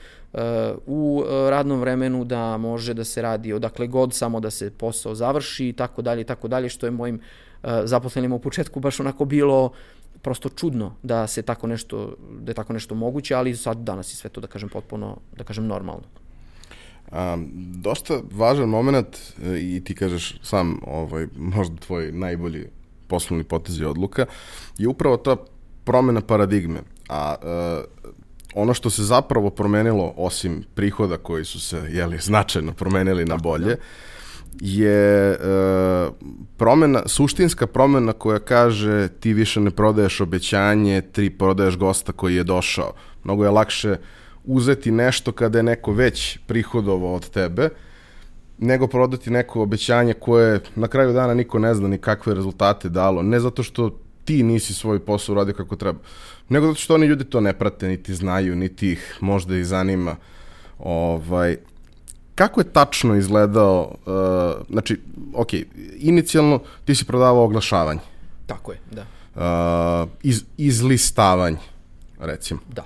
[0.87, 5.15] u e, radnom vremenu da može da se radi odakle god samo da se posao
[5.15, 7.21] završi i tako dalje i tako dalje što je mojim
[7.63, 9.73] e, zaposlenima u početku baš onako bilo
[10.23, 14.17] prosto čudno da se tako nešto da je tako nešto moguće, ali sad danas je
[14.17, 16.05] sve to da kažem potpuno da kažem normalno.
[17.13, 17.37] A,
[17.75, 22.67] dosta važan moment e, i ti kažeš sam ovaj možda tvoj najbolji
[23.07, 24.27] poslovni potez i odluka
[24.79, 25.37] je upravo ta
[25.85, 26.81] promena paradigme.
[27.09, 27.83] A, a
[28.55, 33.77] ono što se zapravo promenilo, osim prihoda koji su se jeli, značajno promenili na bolje,
[34.61, 35.37] je e,
[36.57, 42.45] promena, suštinska promena koja kaže ti više ne prodaješ obećanje, ti prodaješ gosta koji je
[42.45, 42.93] došao.
[43.25, 43.97] Mnogo je lakše
[44.45, 47.69] uzeti nešto kada je neko već prihodovao od tebe,
[48.59, 53.23] nego prodati neko obećanje koje na kraju dana niko ne zna ni kakve rezultate dalo.
[53.23, 55.99] Ne zato što ti nisi svoj posao uradio kako treba,
[56.53, 60.17] nego zato što oni ljudi to ne prate, niti znaju, niti ih možda i zanima.
[60.79, 61.57] Ovaj,
[62.35, 65.01] kako je tačno izgledao, uh, znači,
[65.35, 65.49] ok,
[65.99, 68.01] inicijalno ti si prodavao oglašavanje.
[68.47, 69.05] Tako je, da.
[69.35, 71.59] Uh, iz, izlistavanje,
[72.21, 72.61] recimo.
[72.69, 72.85] Da.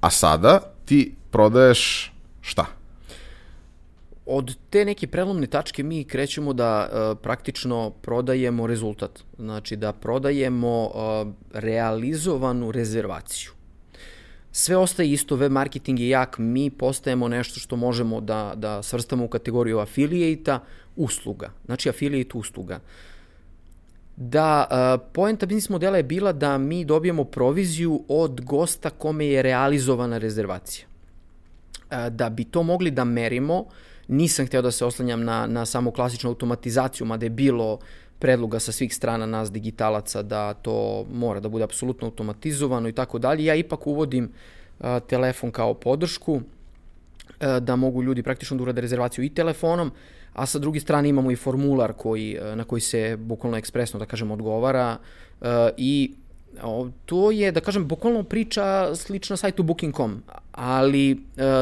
[0.00, 2.66] A sada ti prodaješ šta?
[4.30, 9.22] Od te neke prelomne tačke mi krećemo da uh, praktično prodajemo rezultat.
[9.38, 13.50] Znači da prodajemo uh, realizovanu rezervaciju.
[14.52, 19.24] Sve ostaje isto, web marketing je jak, mi postajemo nešto što možemo da, da svrstamo
[19.24, 20.60] u kategoriju affiliate-a,
[20.96, 21.50] usluga.
[21.66, 22.80] Znači affiliate usluga.
[24.16, 29.42] Da, uh, poenta biznis modela je bila da mi dobijemo proviziju od gosta kome je
[29.42, 30.86] realizovana rezervacija.
[30.86, 35.66] Uh, da bi to mogli da merimo, uh, Nisam hteo da se oslanjam na, na
[35.66, 37.78] samo klasičnu automatizaciju, mada je bilo
[38.18, 43.18] predloga sa svih strana nas digitalaca da to mora da bude apsolutno automatizovano i tako
[43.18, 43.44] dalje.
[43.44, 44.32] Ja ipak uvodim
[44.80, 46.40] a, telefon kao podršku
[47.40, 49.92] e, da mogu ljudi praktično da urade rezervaciju i telefonom,
[50.32, 54.30] a sa druge strane imamo i formular koji, na koji se bukvalno ekspresno, da kažem,
[54.30, 54.96] odgovara
[55.76, 56.14] i
[57.06, 61.16] to je, da kažem, bukvalno priča slična sajtu Booking.com, ali e,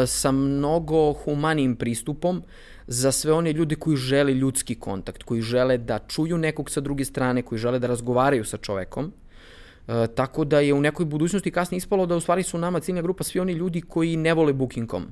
[0.07, 2.42] sa mnogo humanim pristupom
[2.87, 7.05] za sve one ljudi koji žele ljudski kontakt, koji žele da čuju nekog sa druge
[7.05, 9.12] strane, koji žele da razgovaraju sa čovekom.
[9.88, 13.03] E, tako da je u nekoj budućnosti kasnije ispalo da u stvari su nama ciljna
[13.03, 15.07] grupa svi oni ljudi koji ne vole Booking.com.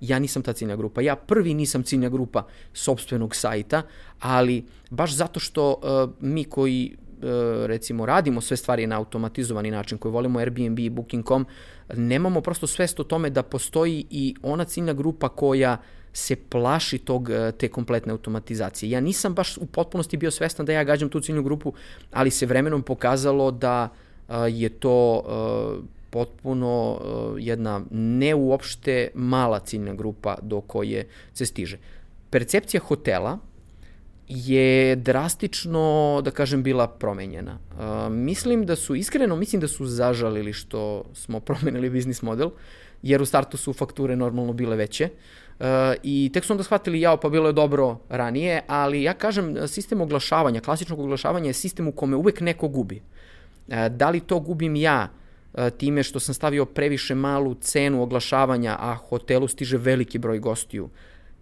[0.00, 1.00] Ja nisam ta ciljna grupa.
[1.00, 3.82] Ja prvi nisam ciljna grupa sobstvenog sajta,
[4.20, 7.07] ali baš zato što uh, mi koji E,
[7.66, 11.46] recimo radimo sve stvari na automatizovani način koji volimo Airbnb i Booking.com,
[11.94, 15.76] nemamo prosto svest o tome da postoji i ona ciljna grupa koja
[16.12, 18.90] se plaši tog, e, te kompletne automatizacije.
[18.90, 21.72] Ja nisam baš u potpunosti bio svestan da ja gađam tu ciljnu grupu,
[22.12, 23.88] ali se vremenom pokazalo da
[24.28, 25.22] e, je to
[26.10, 27.00] potpuno
[27.38, 31.78] jedna ne uopšte mala ciljna grupa do koje se stiže.
[32.30, 33.38] Percepcija hotela
[34.28, 37.58] je drastično, da kažem, bila promenjena.
[37.70, 42.50] Uh, mislim da su, iskreno, mislim da su zažalili što smo promenili biznis model,
[43.02, 45.08] jer u startu su fakture normalno bile veće.
[45.58, 45.66] Uh,
[46.02, 50.00] I tek su onda shvatili, jao, pa bilo je dobro ranije, ali ja kažem, sistem
[50.00, 53.02] oglašavanja, klasičnog oglašavanja je sistem u kome uvek neko gubi.
[53.68, 55.08] Uh, da li to gubim ja,
[55.76, 60.88] time što sam stavio previše malu cenu oglašavanja, a hotelu stiže veliki broj gostiju,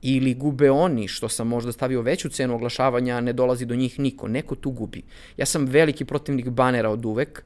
[0.03, 4.29] ili gube oni što sam možda stavio veću cenu oglašavanja, ne dolazi do njih niko,
[4.29, 5.03] neko tu gubi.
[5.37, 7.45] Ja sam veliki protivnik banera od uvek,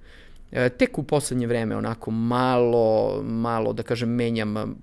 [0.53, 4.77] e, tek u poslednje vreme onako malo, malo da kažem menjam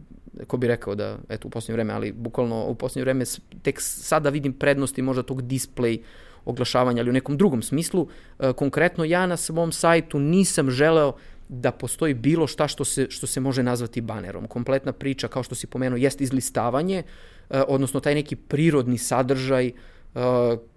[0.48, 3.26] ko bi rekao da, eto u poslednje vreme, ali bukvalno u poslednje vreme
[3.62, 6.02] tek sada vidim prednosti možda tog display
[6.46, 8.08] oglašavanja, ali u nekom drugom smislu.
[8.40, 11.14] E, konkretno ja na svom sajtu nisam želeo
[11.50, 14.48] da postoji bilo šta što se, što se može nazvati banerom.
[14.48, 17.04] Kompletna priča, kao što si pomenuo, jeste izlistavanje, e,
[17.50, 19.74] odnosno taj neki prirodni sadržaj e,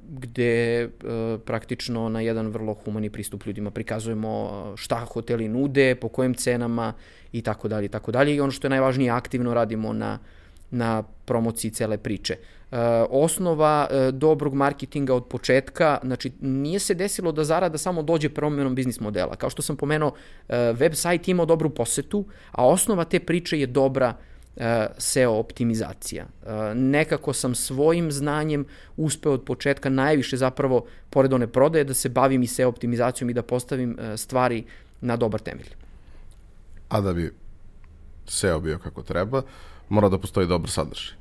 [0.08, 0.88] gde e,
[1.44, 6.92] praktično na jedan vrlo humani pristup ljudima prikazujemo šta hoteli nude, po kojim cenama
[7.32, 8.34] i tako dalje i tako dalje.
[8.34, 10.18] I ono što je najvažnije, aktivno radimo na,
[10.70, 12.36] na promociji cele priče.
[13.10, 19.00] Osnova dobrog marketinga od početka, znači nije se desilo da zarada samo dođe promenom biznis
[19.00, 19.36] modela.
[19.36, 20.12] Kao što sam pomenuo,
[20.48, 24.14] web sajt ima dobru posetu, a osnova te priče je dobra
[24.98, 26.26] SEO optimizacija.
[26.74, 28.64] Nekako sam svojim znanjem
[28.96, 33.34] uspeo od početka najviše zapravo, pored one prodaje, da se bavim i SEO optimizacijom i
[33.34, 34.64] da postavim stvari
[35.00, 35.70] na dobar temelj.
[36.88, 37.32] A da bi
[38.26, 39.42] SEO bio kako treba,
[39.88, 41.20] mora da postoji dobar sadržaj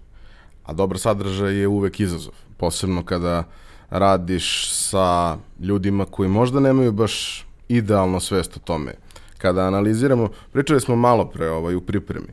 [0.70, 3.44] a dobar sadržaj je uvek izazov, posebno kada
[3.90, 8.94] radiš sa ljudima koji možda nemaju baš idealno svest o tome.
[9.38, 12.28] Kada analiziramo, pričali smo malo pre ovaj, u pripremi,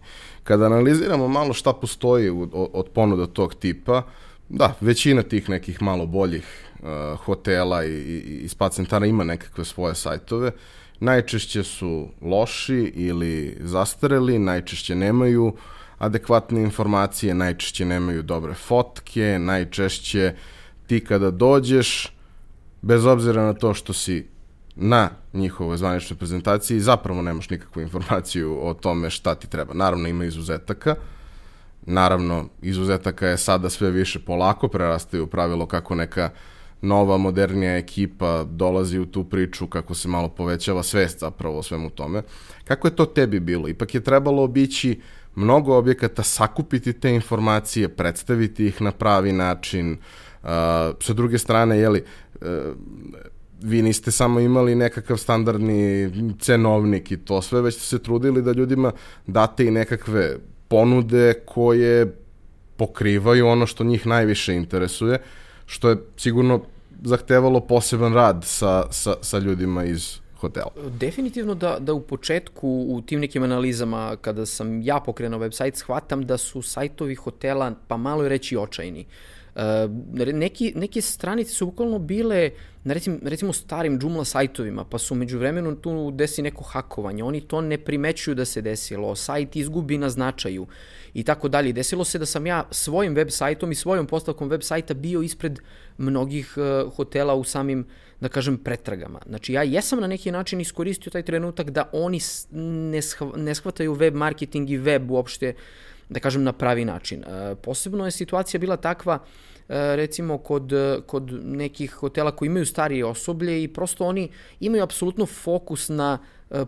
[0.46, 4.02] kada analiziramo malo šta postoji od, od ponuda tog tipa,
[4.48, 6.46] da, većina tih nekih malo boljih
[6.80, 10.52] uh, hotela i, i, i spa centara ima nekakve svoje sajtove,
[11.00, 15.52] najčešće su loši ili zastareli, najčešće nemaju
[15.98, 20.34] adekvatne informacije, najčešće nemaju dobre fotke, najčešće
[20.86, 22.12] ti kada dođeš,
[22.82, 24.26] bez obzira na to što si
[24.76, 29.74] na njihovoj zvaničnoj prezentaciji, zapravo nemaš nikakvu informaciju o tome šta ti treba.
[29.74, 30.94] Naravno ima izuzetaka,
[31.82, 36.30] naravno izuzetaka je sada sve više polako, prerastaju pravilo kako neka
[36.82, 41.90] nova, modernija ekipa dolazi u tu priču, kako se malo povećava svest zapravo o svemu
[41.90, 42.22] tome.
[42.64, 43.68] Kako je to tebi bilo?
[43.68, 45.00] Ipak je trebalo obići
[45.34, 49.92] mnogo objekata, sakupiti te informacije, predstaviti ih na pravi način.
[49.92, 50.48] Uh,
[51.00, 52.04] sa druge strane, jeli,
[52.40, 52.46] uh,
[53.62, 58.52] vi niste samo imali nekakav standardni cenovnik i to sve, već ste se trudili da
[58.52, 58.92] ljudima
[59.26, 60.36] date i nekakve
[60.68, 62.16] ponude koje
[62.76, 65.18] pokrivaju ono što njih najviše interesuje,
[65.66, 66.60] što je sigurno
[67.04, 70.70] zahtevalo poseban rad sa, sa, sa ljudima iz hotela.
[70.98, 76.26] Definitivno da, da u početku u tim nekim analizama kada sam ja pokrenuo website shvatam
[76.26, 79.06] da su sajtovi hotela pa malo je reći očajni.
[79.54, 79.62] Uh,
[80.34, 82.50] neki, neke stranice su bukvalno bile
[82.86, 87.40] na recimo, recimo starim Joomla sajtovima, pa su među vremenu tu desi neko hakovanje, oni
[87.40, 90.66] to ne primećuju da se desilo, sajt izgubi na značaju
[91.14, 91.72] i tako dalje.
[91.72, 95.58] Desilo se da sam ja svojim web sajtom i svojom postavkom web sajta bio ispred
[95.98, 97.86] mnogih uh, hotela u samim uh,
[98.20, 99.20] da kažem, pretragama.
[99.26, 102.20] Znači, ja jesam na neki način iskoristio taj trenutak da oni
[102.50, 103.00] ne,
[103.36, 105.54] ne shvataju web marketing i web uopšte
[106.08, 107.24] da kažem, na pravi način.
[107.62, 109.18] Posebno je situacija bila takva
[109.68, 110.72] recimo kod,
[111.06, 114.28] kod nekih hotela koji imaju starije osoblje i prosto oni
[114.60, 116.18] imaju apsolutno fokus na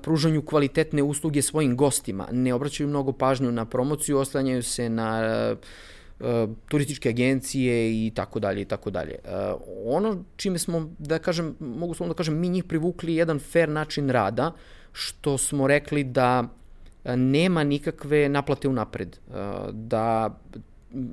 [0.02, 2.28] pružanju kvalitetne usluge svojim gostima.
[2.32, 5.22] Ne obraćaju mnogo pažnju na promociju, oslanjaju se na
[6.68, 9.14] turističke agencije i tako dalje i tako dalje.
[9.84, 14.10] Ono čime smo, da kažem, mogu slobodno da kažem, mi njih privukli jedan fair način
[14.10, 14.52] rada,
[14.92, 16.48] što smo rekli da
[17.16, 19.16] nema nikakve naplate unapred.
[19.72, 20.38] Da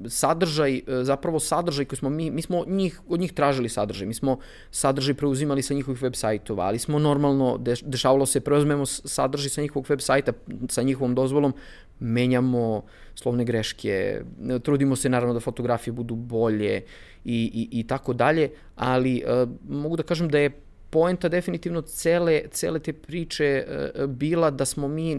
[0.10, 4.38] sadržaj, zapravo sadržaj koji smo mi, mi smo njih, od njih tražili sadržaj, mi smo
[4.72, 9.90] sadržaj preuzimali sa njihovih web sajtova, ali smo normalno, dešavalo se, preuzmemo sadržaj sa njihovog
[9.90, 10.34] web sajta,
[10.70, 11.54] sa njihovom dozvolom,
[12.00, 12.84] menjamo
[13.16, 14.22] slovne greške,
[14.64, 16.84] trudimo se naravno da fotografije budu bolje
[17.26, 22.42] i, i, i tako dalje, ali uh, mogu da kažem da je poenta definitivno cele,
[22.52, 23.66] cele te priče
[24.08, 25.18] bila da smo mi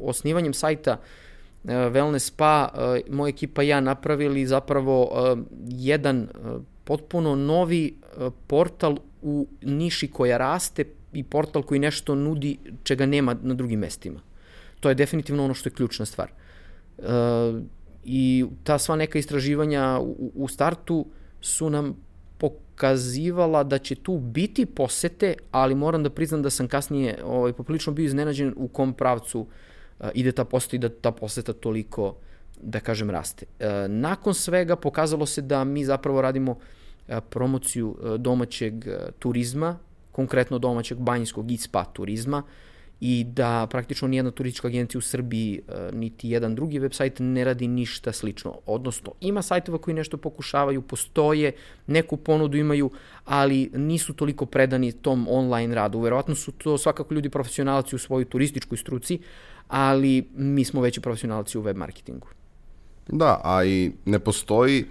[0.00, 1.21] osnivanjem sajta uh,
[1.64, 5.38] Wellness Spa, uh, moja ekipa i ja napravili zapravo uh,
[5.68, 6.28] jedan
[6.84, 7.94] potpuno novi
[8.46, 14.20] portal u niši koja raste i portal koji nešto nudi čega nema na drugim mestima.
[14.80, 16.30] To je definitivno ono što je ključna stvar.
[18.04, 20.00] I ta sva neka istraživanja
[20.34, 21.06] u startu
[21.40, 21.96] su nam
[22.38, 27.92] pokazivala da će tu biti posete, ali moram da priznam da sam kasnije ovaj, poprilično
[27.92, 29.46] bio iznenađen u kom pravcu uh,
[30.14, 32.16] ide ta poseta i da ta poseta toliko,
[32.62, 33.46] da kažem, raste.
[33.46, 38.74] Uh, nakon svega pokazalo se da mi zapravo radimo uh, promociju domaćeg
[39.18, 39.78] turizma,
[40.12, 42.42] konkretno domaćeg banjskog i spa turizma,
[43.04, 47.66] i da praktično nijedna turistička agencija u Srbiji, e, niti jedan drugi website ne radi
[47.68, 48.58] ništa slično.
[48.66, 51.52] Odnosno, ima sajtova koji nešto pokušavaju, postoje,
[51.86, 52.90] neku ponudu imaju,
[53.24, 56.00] ali nisu toliko predani tom online radu.
[56.00, 59.18] Verovatno su to svakako ljudi profesionalci u svojoj turističkoj struci,
[59.68, 62.26] ali mi smo veći profesionalci u web marketingu.
[63.08, 64.84] Da, a i ne postoji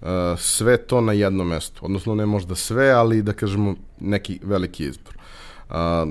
[0.00, 0.08] uh,
[0.38, 1.84] sve to na jednom mestu.
[1.84, 5.22] Odnosno, ne možda sve, ali da kažemo neki veliki izbor.
[5.72, 6.06] A,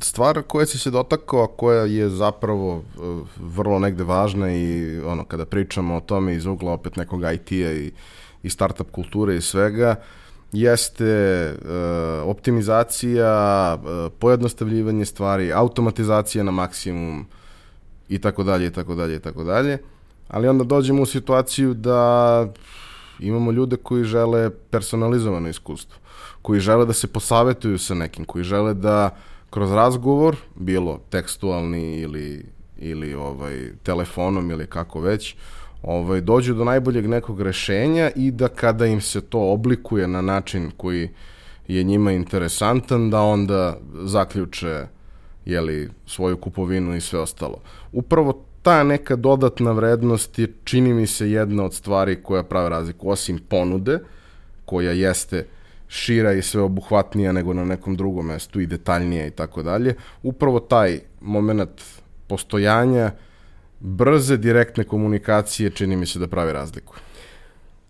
[0.00, 3.00] stvar koja si se dotakao, koja je zapravo e,
[3.36, 7.92] vrlo negde važna i ono, kada pričamo o tome iz ugla opet nekog IT-a i,
[8.42, 9.96] i startup kulture i svega,
[10.54, 17.26] jeste uh, optimizacija, uh, pojednostavljivanje stvari, automatizacija na maksimum
[18.08, 19.78] i tako dalje i tako dalje i tako dalje.
[20.28, 22.46] Ali onda dođemo u situaciju da
[23.20, 26.04] imamo ljude koji žele personalizovano iskustvo
[26.44, 29.16] koji žele da se posavetuju sa nekim, koji žele da
[29.50, 32.44] kroz razgovor, bilo tekstualni ili,
[32.78, 35.36] ili ovaj, telefonom ili kako već,
[35.84, 40.70] ovaj, dođu do najboljeg nekog rešenja i da kada im se to oblikuje na način
[40.76, 41.10] koji
[41.68, 44.86] je njima interesantan, da onda zaključe
[45.44, 47.60] jeli, svoju kupovinu i sve ostalo.
[47.92, 53.10] Upravo ta neka dodatna vrednost je, čini mi se, jedna od stvari koja prave razliku,
[53.10, 53.98] osim ponude,
[54.64, 55.46] koja jeste
[55.88, 59.94] šira i sveobuhvatnija nego na nekom drugom mestu i detaljnija i tako dalje.
[60.22, 61.82] Upravo taj moment
[62.26, 63.10] postojanja
[63.84, 66.94] brze direktne komunikacije čini mi se da pravi razliku.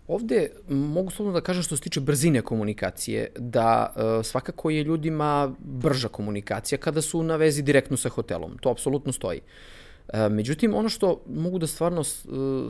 [0.07, 5.55] Ovde mogu slobodno da kažem što se tiče brzine komunikacije, da e, svakako je ljudima
[5.59, 8.57] brža komunikacija kada su na vezi direktno sa hotelom.
[8.61, 9.39] To apsolutno stoji.
[10.13, 12.05] E, međutim, ono što mogu da stvarno e,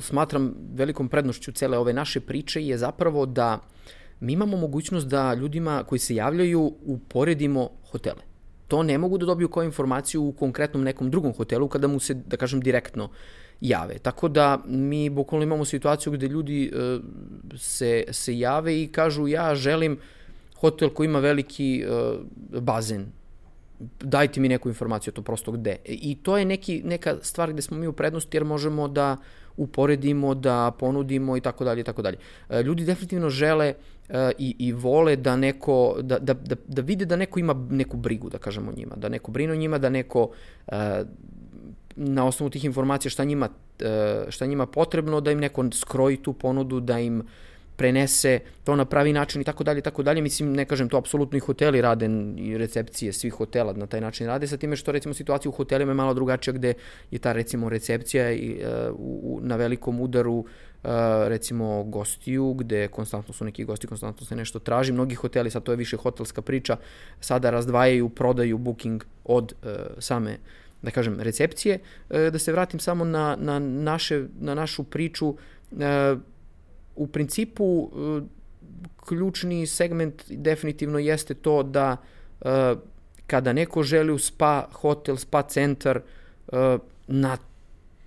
[0.02, 3.60] smatram velikom prednošću cele ove naše priče je zapravo da
[4.20, 8.35] mi imamo mogućnost da ljudima koji se javljaju uporedimo hotele.
[8.68, 12.14] To ne mogu da dobiju kao informaciju u konkretnom nekom drugom hotelu kada mu se,
[12.14, 13.10] da kažem, direktno
[13.62, 14.00] jave.
[14.00, 17.04] Tako da mi bukvalno imamo situaciju gde ljudi uh,
[17.58, 19.98] se, se jave i kažu ja želim
[20.60, 23.06] hotel koji ima veliki uh, bazen.
[24.00, 25.76] Dajte mi neku informaciju o to prosto gde.
[25.86, 29.18] I to je neki, neka stvar gde smo mi u prednosti jer možemo da
[29.58, 32.18] uporedimo, da ponudimo i tako dalje i tako dalje.
[32.50, 36.82] E, ljudi definitivno žele uh, E, i, i vole da neko, da, da, da, da
[36.82, 39.90] vide da neko ima neku brigu, da kažemo njima, da neko brine o njima, da
[39.90, 40.30] neko
[40.68, 41.04] e,
[41.96, 43.50] na osnovu tih informacija šta njima,
[44.30, 47.24] šta njima potrebno, da im neko skroji tu ponudu, da im
[47.76, 50.22] prenese to na pravi način i tako dalje, tako dalje.
[50.22, 54.28] Mislim, ne kažem to, apsolutno i hoteli rade i recepcije svih hotela na taj način
[54.28, 56.74] rade, sa time što recimo situacija u hotelima je malo drugačija gde
[57.12, 60.46] je ta recimo recepcija i, uh, u, na velikom udaru
[61.28, 64.92] recimo gostiju, gde konstantno su neki gosti, konstantno se nešto traži.
[64.92, 66.78] Mnogi hoteli, sad to je više hotelska priča,
[67.20, 69.70] sada razdvajaju prodaju booking od uh,
[70.00, 70.38] same
[70.82, 71.80] da kažem, recepcije.
[72.10, 75.38] Uh, da se vratim samo na, na, naše, na našu priču, uh,
[76.96, 78.24] u principu uh,
[79.08, 81.98] ključni segment definitivno jeste to da
[82.42, 82.48] uh,
[83.28, 86.02] kada neko želi u spa hotel, spa centar,
[86.48, 86.58] uh,
[87.08, 87.38] na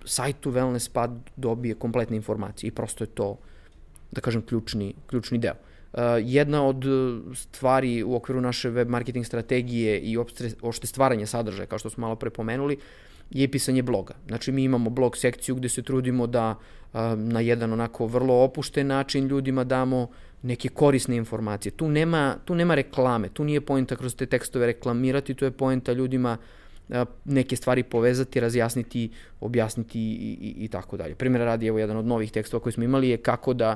[0.05, 3.37] sajtu Wellness Spa dobije kompletne informacije i prosto je to,
[4.11, 5.53] da kažem, ključni, ključni deo.
[6.21, 6.85] Jedna od
[7.35, 10.17] stvari u okviru naše web marketing strategije i
[10.61, 12.77] opšte stvaranje sadržaja, kao što smo malo prepomenuli,
[13.29, 14.13] je pisanje bloga.
[14.27, 16.78] Znači mi imamo blog sekciju gde se trudimo da uh,
[17.15, 20.07] na jedan onako vrlo opušten način ljudima damo
[20.41, 21.71] neke korisne informacije.
[21.71, 25.93] Tu nema, tu nema reklame, tu nije pojenta kroz te tekstove reklamirati, tu je pojenta
[25.93, 26.59] ljudima uh,
[27.25, 29.09] neke stvari povezati, razjasniti,
[29.41, 31.15] objasniti i, i, i tako dalje.
[31.15, 33.75] Primjera radi, evo jedan od novih tekstova koji smo imali je kako da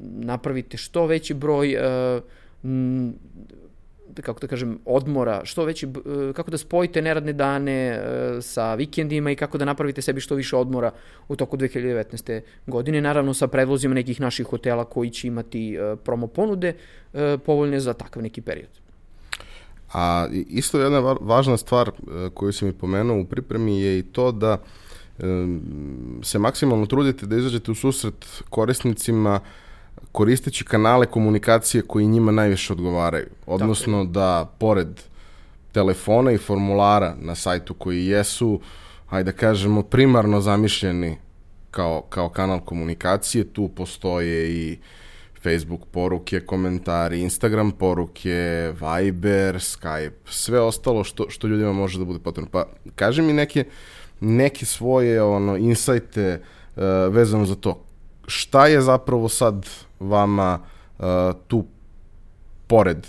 [0.00, 1.76] napravite što veći broj
[4.22, 5.88] kako da kažem, odmora, što veći,
[6.34, 8.00] kako da spojite neradne dane
[8.40, 10.90] sa vikendima i kako da napravite sebi što više odmora
[11.28, 12.40] u toku 2019.
[12.66, 16.74] godine, naravno sa predlozima nekih naših hotela koji će imati promo ponude
[17.44, 18.70] povoljne za takav neki period.
[19.92, 21.90] A isto jedna važna stvar
[22.34, 24.58] koju sam i pomenuo u pripremi je i to da
[26.22, 29.40] se maksimalno trudite da izađete u susret korisnicima
[30.12, 33.26] koristeći kanale komunikacije koji njima najviše odgovaraju.
[33.46, 35.00] Odnosno da pored
[35.72, 38.60] telefona i formulara na sajtu koji jesu,
[39.06, 41.16] hajde da kažemo, primarno zamišljeni
[41.70, 44.78] kao, kao kanal komunikacije, tu postoje i
[45.42, 52.18] Facebook poruke, komentari, Instagram poruke, Viber, Skype, sve ostalo što, što ljudima može da bude
[52.18, 52.50] potrebno.
[52.50, 53.64] Pa kaži mi neke
[54.20, 56.40] neke svoje ono insajte
[56.76, 56.82] uh,
[57.14, 57.85] vezano za to.
[58.26, 59.66] Šta je zapravo sad
[60.00, 60.58] vama
[60.98, 61.04] uh,
[61.46, 61.64] tu
[62.66, 63.06] pored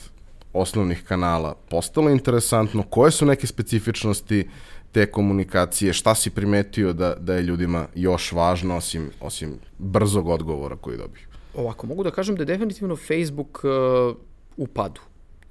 [0.54, 2.84] osnovnih kanala postalo interesantno?
[2.84, 4.48] Koje su neke specifičnosti
[4.92, 5.94] te komunikacije?
[5.94, 11.24] Šta si primetio da, da je ljudima još važno osim, osim brzog odgovora koji dobiju?
[11.54, 14.18] Ovako, mogu da kažem da je definitivno Facebook uh,
[14.58, 15.02] u padu.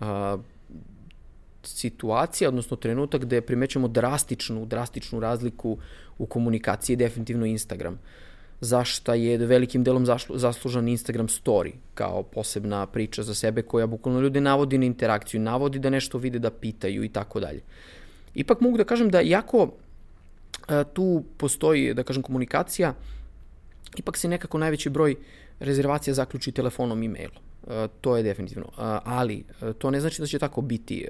[0.01, 0.07] Uh,
[1.63, 5.79] situacija, odnosno trenutak gde primećamo drastičnu, drastičnu razliku
[6.19, 7.99] u komunikaciji je definitivno Instagram.
[8.61, 14.41] Zašta je velikim delom zaslužan Instagram story kao posebna priča za sebe koja bukvalno ljude
[14.41, 17.61] navodi na interakciju, navodi da nešto vide, da pitaju i tako dalje.
[18.35, 19.73] Ipak mogu da kažem da jako
[20.69, 22.95] a, tu postoji, da kažem, komunikacija,
[23.97, 25.17] ipak se nekako najveći broj
[25.61, 27.43] rezervacija zaključi telefonom i mailom.
[28.01, 28.69] to je definitivno.
[29.05, 29.45] ali
[29.79, 31.07] to ne znači da će tako biti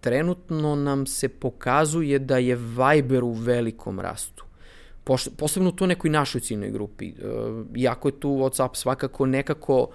[0.00, 4.45] trenutno nam se pokazuje da je Viber u velikom rastu.
[5.36, 7.08] Posebno u to nekoj našoj ciljnoj grupi.
[7.08, 7.12] E,
[7.76, 9.88] iako je tu WhatsApp svakako nekako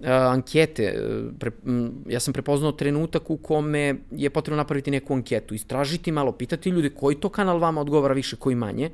[0.00, 1.50] e, ankete, e,
[2.06, 6.90] ja sam prepoznao trenutak u kome je potrebno napraviti neku anketu, istražiti malo, pitati ljudi
[6.90, 8.90] koji to kanal vama odgovara više, koji manje.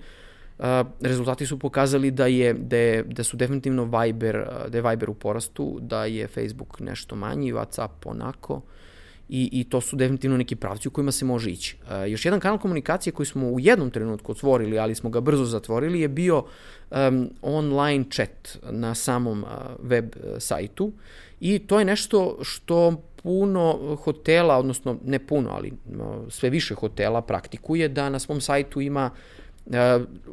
[1.00, 5.14] rezultati su pokazali da je, da, je, da su definitivno Viber, da je Viber u
[5.14, 8.62] porastu, da je Facebook nešto manji, WhatsApp onako
[9.28, 11.76] i, i to su definitivno neki pravci u kojima se može ići.
[11.82, 15.44] Uh, još jedan kanal komunikacije koji smo u jednom trenutku otvorili, ali smo ga brzo
[15.44, 16.44] zatvorili, je bio
[16.90, 19.48] um, online chat na samom uh,
[19.82, 20.92] web uh, sajtu
[21.40, 27.22] i to je nešto što puno hotela, odnosno ne puno, ali uh, sve više hotela
[27.22, 29.10] praktikuje da na svom sajtu ima
[29.66, 29.74] uh,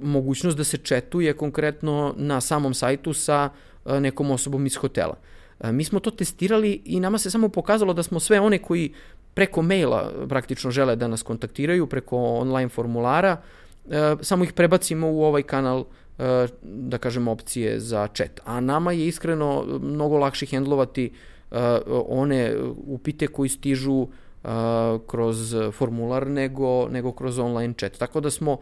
[0.02, 3.50] mogućnost da se četuje konkretno na samom sajtu sa
[3.86, 5.16] uh, nekom osobom iz hotela.
[5.18, 5.33] E,
[5.72, 8.94] mi smo to testirali i nama se samo pokazalo da smo sve one koji
[9.34, 13.38] preko maila praktično žele da nas kontaktiraju, preko online formulara,
[13.90, 15.86] e, samo ih prebacimo u ovaj kanal
[16.20, 18.40] e, da kažem opcije za chat.
[18.46, 21.12] A nama je iskreno mnogo lakše hendlovati
[22.08, 22.56] one
[22.88, 24.08] upite koji stižu
[25.08, 27.98] kroz formular nego, nego kroz online chat.
[27.98, 28.58] Tako da smo,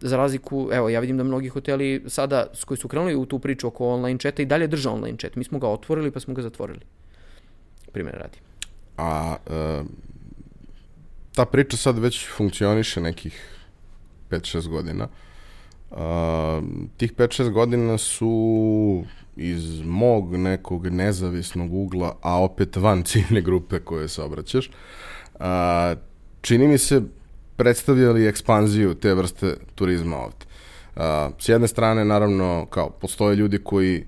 [0.00, 3.38] za razliku, evo, ja vidim da mnogi hoteli sada s koji su krenuli u tu
[3.38, 5.36] priču oko online chata i dalje drže online chat.
[5.36, 6.80] Mi smo ga otvorili pa smo ga zatvorili.
[7.92, 8.38] Primjer radi.
[8.96, 9.82] A e,
[11.34, 13.66] ta priča sad već funkcioniše nekih
[14.30, 15.08] 5-6 godina.
[15.90, 16.60] A,
[16.96, 19.04] tih 5-6 godina su
[19.36, 24.70] iz mog nekog nezavisnog ugla, a opet van ciljne grupe koje se obraćaš,
[25.38, 25.94] a,
[26.40, 27.02] čini mi se
[27.56, 30.46] predstavljali ekspanziju te vrste turizma ovde.
[30.96, 34.04] A, s jedne strane, naravno, kao, postoje ljudi koji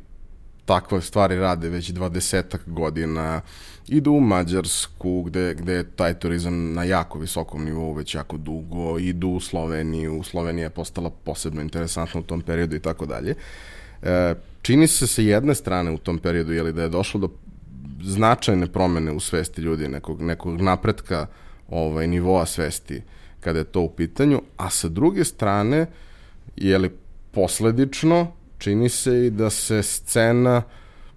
[0.65, 3.41] takve stvari rade već dvadesetak godina,
[3.89, 8.99] idu u Mađarsku gde, gde je taj turizam na jako visokom nivou već jako dugo,
[8.99, 13.31] idu u Sloveniju, Slovenija je postala posebno interesantna u tom periodu i tako dalje.
[13.31, 13.37] E,
[14.63, 17.31] čini se sa jedne strane u tom periodu je li da je došlo do
[18.03, 21.27] značajne promene u svesti ljudi, nekog, nekog napretka
[21.69, 23.03] ovaj, nivoa svesti
[23.41, 25.87] kada je to u pitanju, a sa druge strane,
[26.57, 26.91] je li
[27.31, 30.63] posledično, čini se i da se scena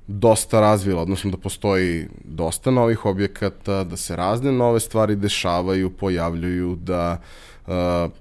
[0.07, 6.75] dosta razvila, odnosno da postoji dosta novih objekata, da se razne nove stvari dešavaju, pojavljuju,
[6.75, 7.21] da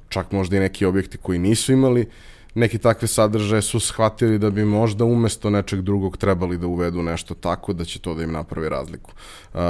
[0.08, 2.08] čak možda i neki objekti koji nisu imali
[2.54, 7.34] neki takve sadržaje su shvatili da bi možda umesto nečeg drugog trebali da uvedu nešto
[7.34, 9.10] tako da će to da im napravi razliku.
[9.54, 9.60] Uh,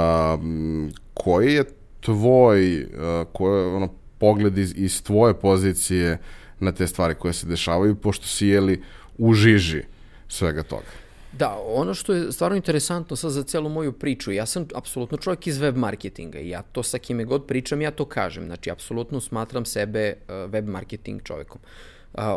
[1.13, 1.63] koji je
[1.99, 2.89] tvoj, uh,
[3.33, 6.17] koji je ono, pogled iz, iz tvoje pozicije
[6.59, 8.83] na te stvari koje se dešavaju, pošto si jeli
[9.17, 9.83] u žiži
[10.27, 10.87] svega toga?
[11.31, 15.47] Da, ono što je stvarno interesantno sad za celu moju priču, ja sam apsolutno čovjek
[15.47, 18.45] iz web marketinga i ja to sa kime god pričam, ja to kažem.
[18.45, 21.61] Znači, apsolutno smatram sebe uh, web marketing čovekom.
[21.63, 21.69] Uh,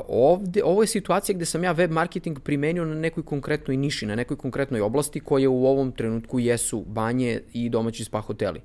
[0.09, 4.15] ovde, ovo je situacija gde sam ja web marketing primenio na nekoj konkretnoj niši, na
[4.15, 8.61] nekoj konkretnoj oblasti koje u ovom trenutku jesu banje i domaći spa hoteli.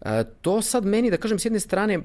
[0.00, 0.10] Uh,
[0.40, 2.04] to sad meni, da kažem, s jedne strane, uh,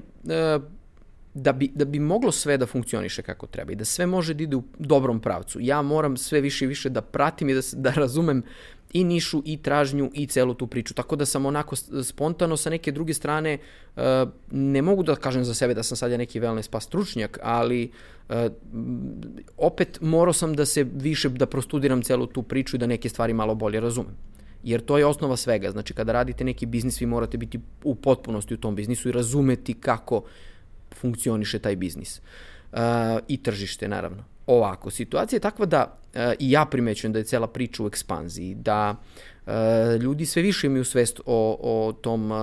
[1.34, 4.42] da bi, da bi moglo sve da funkcioniše kako treba i da sve može da
[4.42, 7.90] ide u dobrom pravcu, ja moram sve više i više da pratim i da, da
[7.90, 8.42] razumem
[8.92, 10.94] i nišu i tražnju i celu tu priču.
[10.94, 13.58] Tako da sam onako spontano sa neke druge strane
[13.96, 14.02] uh,
[14.50, 17.90] ne mogu da kažem za sebe da sam sad ja neki wellness pa stručnjak, ali
[18.28, 18.36] uh,
[19.56, 23.32] opet morao sam da se više da prostudiram celu tu priču i da neke stvari
[23.32, 24.16] malo bolje razumem.
[24.62, 25.70] Jer to je osnova svega.
[25.70, 29.74] Znači kada radite neki biznis vi morate biti u potpunosti u tom biznisu i razumeti
[29.74, 30.22] kako
[30.94, 32.20] funkcioniše taj biznis.
[32.72, 32.78] Uh,
[33.28, 34.31] I tržište, naravno.
[34.46, 38.54] Ovako, situacija je takva da uh, i ja primećujem da je cela priča u ekspanziji,
[38.54, 38.96] da
[39.46, 39.52] uh,
[40.00, 42.38] ljudi sve više imaju svest o, o tom, uh,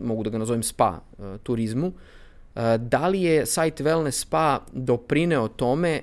[0.00, 5.48] mogu da ga nazovem spa uh, turizmu, uh, da li je sajt Wellness Spa doprineo
[5.48, 6.00] tome?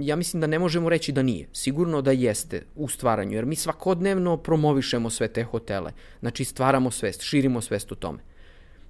[0.00, 1.48] Ja mislim da ne možemo reći da nije.
[1.52, 5.92] Sigurno da jeste u stvaranju, jer mi svakodnevno promovišemo sve te hotele.
[6.20, 8.18] Znači stvaramo svest, širimo svest o tome.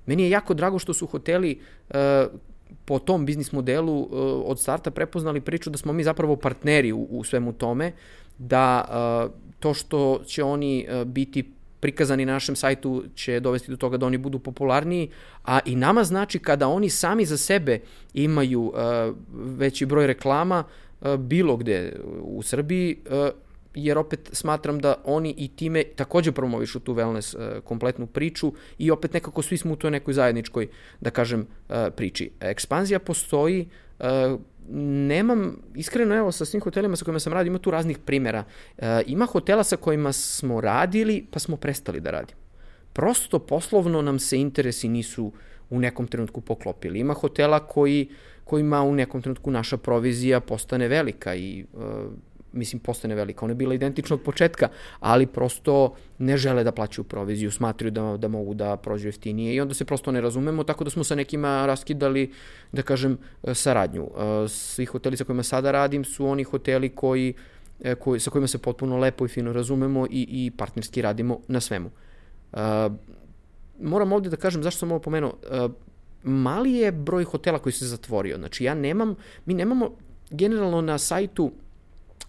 [0.06, 1.96] Meni je jako drago što su hoteli uh,
[2.84, 4.08] po tom biznis modelu uh,
[4.44, 7.92] od starta prepoznali priču da smo mi zapravo partneri u, u svemu tome,
[8.38, 13.76] da uh, to što će oni uh, biti prikazani na našem sajtu će dovesti do
[13.76, 15.10] toga da oni budu popularniji,
[15.44, 17.80] a i nama znači kada oni sami za sebe
[18.14, 18.72] imaju
[19.32, 20.64] veći broj reklama
[21.18, 22.96] bilo gde u Srbiji,
[23.74, 28.90] jer opet smatram da oni i time takođe promovišu tu wellness uh, kompletnu priču i
[28.90, 30.68] opet nekako svi smo u toj nekoj zajedničkoj,
[31.00, 32.30] da kažem, uh, priči.
[32.40, 33.68] Ekspanzija postoji,
[33.98, 34.06] uh,
[34.68, 38.44] nemam, iskreno evo sa svim hotelima sa kojima sam radio, ima tu raznih primera.
[38.78, 42.40] Uh, ima hotela sa kojima smo radili, pa smo prestali da radimo.
[42.92, 45.32] Prosto poslovno nam se interesi nisu
[45.70, 46.98] u nekom trenutku poklopili.
[46.98, 48.08] Ima hotela koji,
[48.44, 51.82] kojima u nekom trenutku naša provizija postane velika i uh,
[52.52, 53.44] mislim, postane velika.
[53.44, 54.68] Ona je bila identična od početka,
[55.00, 59.60] ali prosto ne žele da plaćaju proviziju, smatraju da, da mogu da prođu jeftinije i
[59.60, 62.32] onda se prosto ne razumemo, tako da smo sa nekima raskidali,
[62.72, 63.18] da kažem,
[63.54, 64.04] saradnju.
[64.04, 67.34] E, svi hoteli sa kojima sada radim su oni hoteli koji,
[67.80, 71.60] e, koji, sa kojima se potpuno lepo i fino razumemo i, i partnerski radimo na
[71.60, 71.90] svemu.
[73.80, 75.32] Moram ovde da kažem zašto sam ovo pomenuo.
[76.22, 78.36] Mali je broj hotela koji se zatvorio.
[78.36, 79.14] Znači ja nemam,
[79.46, 79.90] mi nemamo
[80.30, 81.52] generalno na sajtu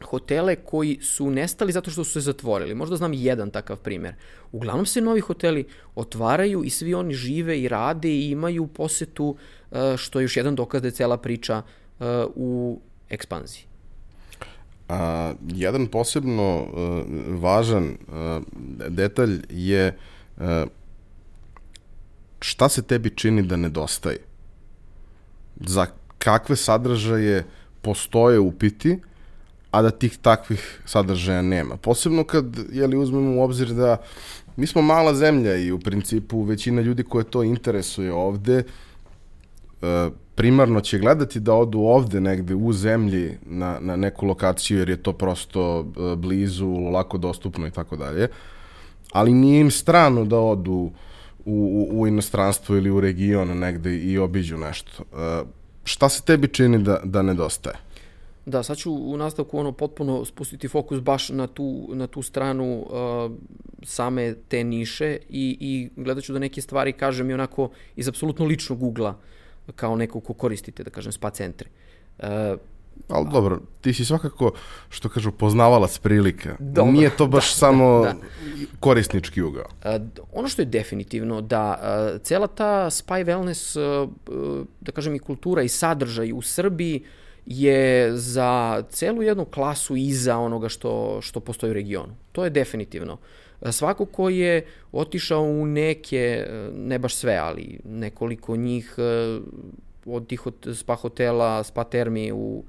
[0.05, 2.75] hotele koji su nestali zato što su se zatvorili.
[2.75, 4.15] Možda znam jedan takav primer.
[4.51, 9.35] Uglavnom se novi hoteli otvaraju i svi oni žive i rade i imaju posetu,
[9.71, 11.61] e, što je još jedan dokaz da je cela priča
[11.99, 12.79] e, u
[13.09, 13.73] ekspanziji.
[14.89, 16.69] A, jedan posebno uh,
[17.41, 18.43] važan uh,
[18.89, 19.97] detalj je
[20.37, 20.43] uh,
[22.39, 24.17] šta se tebi čini da nedostaje?
[25.55, 25.85] Za
[26.17, 27.45] kakve sadržaje
[27.81, 28.99] postoje upiti
[29.73, 31.77] a da tih takvih sadržaja nema.
[31.77, 33.97] Posebno kad jeli, uzmemo u obzir da
[34.55, 38.63] mi smo mala zemlja i u principu većina ljudi koje to interesuje ovde
[39.81, 44.89] e, primarno će gledati da odu ovde negde u zemlji na, na neku lokaciju jer
[44.89, 48.27] je to prosto e, blizu, lako dostupno i tako dalje.
[49.11, 50.91] Ali nije im strano da odu u,
[51.45, 55.03] u, u inostranstvo ili u region negde i obiđu nešto.
[55.03, 55.43] E,
[55.83, 57.75] šta se tebi čini da, da nedostaje?
[58.45, 62.85] Da, sad ću u nastavku ono potpuno spustiti fokus baš na tu, na tu stranu
[62.89, 63.31] uh,
[63.83, 68.45] same te niše i, i gledat ću da neke stvari kažem i onako iz apsolutno
[68.45, 69.19] ličnog ugla
[69.75, 71.69] kao neko ko koristite, da kažem, spa centre.
[72.19, 72.25] Uh,
[73.07, 74.51] Ali dobro, ti si svakako,
[74.89, 76.55] što kažu, poznavalac prilika.
[76.59, 78.19] Dobro, Nije to baš da, samo da, da.
[78.79, 79.65] korisnički ugao.
[79.85, 80.01] Uh,
[80.33, 81.79] ono što je definitivno da
[82.15, 87.01] uh, cela ta spa i wellness, uh, da kažem, i kultura i sadržaj u Srbiji
[87.01, 92.15] uh, je za celu jednu klasu iza onoga što, što postoji u regionu.
[92.31, 93.17] To je definitivno.
[93.71, 98.95] Svako ko je otišao u neke, ne baš sve, ali nekoliko njih
[100.05, 100.41] od tih
[100.73, 102.63] spa hotela, spa termi u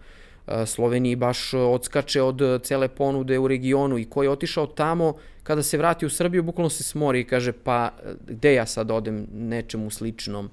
[0.47, 5.63] eh, Sloveniji baš odskače od cele ponude u regionu i ko je otišao tamo, kada
[5.63, 7.91] se vrati u Srbiju, bukvalno se smori i kaže pa
[8.27, 10.51] gde ja sad odem nečemu sličnom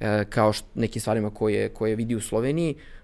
[0.00, 2.95] e, kao što, nekim stvarima koje, koje vidi u Sloveniji, e,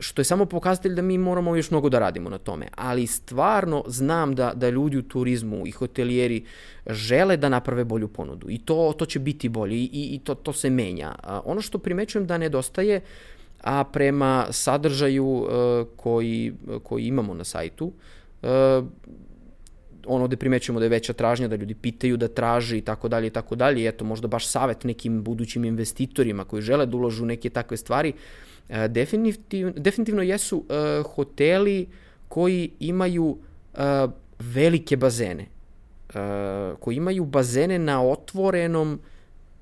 [0.00, 2.66] što je samo pokazatelj da mi moramo još mnogo da radimo na tome.
[2.76, 6.44] Ali stvarno znam da, da ljudi u turizmu i hotelijeri
[6.86, 10.52] žele da naprave bolju ponudu i to, to će biti bolje i, i to, to
[10.52, 11.14] se menja.
[11.22, 13.00] A, ono što primećujem da nedostaje,
[13.62, 15.48] a prema sadržaju uh,
[15.96, 16.52] koji,
[16.82, 17.92] koji imamo na sajtu,
[18.42, 18.48] uh,
[20.06, 23.26] ono gde primećujemo da je veća tražnja, da ljudi pitaju, da traže i tako dalje
[23.26, 23.88] i tako dalje.
[23.88, 28.08] Eto, možda baš savet nekim budućim investitorima koji žele da uložu neke takve stvari.
[28.08, 28.12] E,
[28.88, 31.86] definitivno, definitivno jesu uh, hoteli
[32.28, 33.78] koji imaju uh,
[34.38, 35.46] velike bazene.
[36.80, 39.00] Koji imaju bazene na otvorenom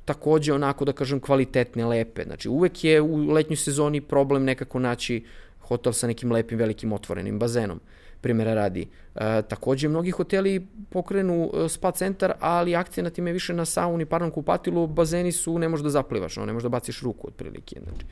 [0.05, 2.25] takođe onako da kažem kvalitetne, lepe.
[2.25, 5.25] Znači uvek je u letnjoj sezoni problem nekako naći
[5.61, 7.81] hotel sa nekim lepim velikim otvorenim bazenom.
[8.21, 8.89] Primjera radi.
[9.15, 14.05] E, takođe, mnogi hoteli pokrenu e, spa centar, ali akcija na time više na sauni,
[14.05, 17.81] parnom kupatilu, bazeni su, ne možeš da zaplivaš, no, ne možeš da baciš ruku otprilike.
[17.85, 18.07] Znači.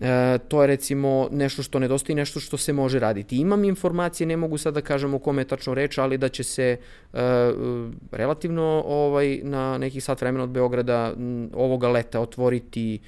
[0.00, 3.36] E, to je recimo nešto što nedostaje nešto što se može raditi.
[3.36, 6.44] Imam informacije, ne mogu sad da kažem o kome je tačno reč, ali da će
[6.44, 6.76] se
[7.12, 7.18] e,
[8.12, 11.14] relativno ovaj, na nekih sat vremena od Beograda
[11.54, 13.00] ovoga leta otvoriti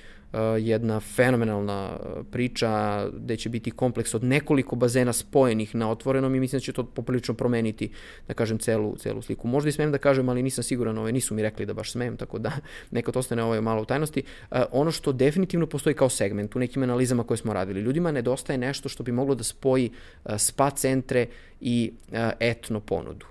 [0.61, 6.41] jedna fenomenalna uh, priča gde će biti kompleks od nekoliko bazena spojenih na otvorenom i
[6.41, 7.91] mislim da će to poprilično promeniti,
[8.29, 9.49] da kažem, celu, celu sliku.
[9.49, 12.17] Možda i smem da kažem, ali nisam siguran, ove, nisu mi rekli da baš smem,
[12.17, 12.53] tako da
[12.91, 14.23] neka to ostane ovo malo u tajnosti.
[14.51, 18.59] Uh, ono što definitivno postoji kao segment u nekim analizama koje smo radili, ljudima nedostaje
[18.59, 19.91] nešto što bi moglo da spoji
[20.37, 21.27] spa centre
[21.61, 21.93] i
[22.41, 23.27] etno ponudu.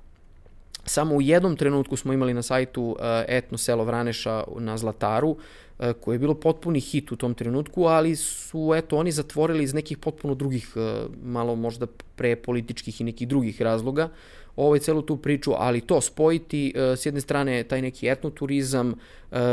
[0.86, 2.97] Samo u jednom trenutku smo imali na sajtu
[3.28, 5.38] etno selo Vraneša na Zlataru,
[6.00, 9.98] koje je bilo potpuni hit u tom trenutku, ali su eto oni zatvorili iz nekih
[9.98, 14.10] potpuno drugih, e, malo možda pre političkih i nekih drugih razloga,
[14.56, 18.94] ovaj celu tu priču, ali to spojiti e, s jedne strane taj neki etnoturizam,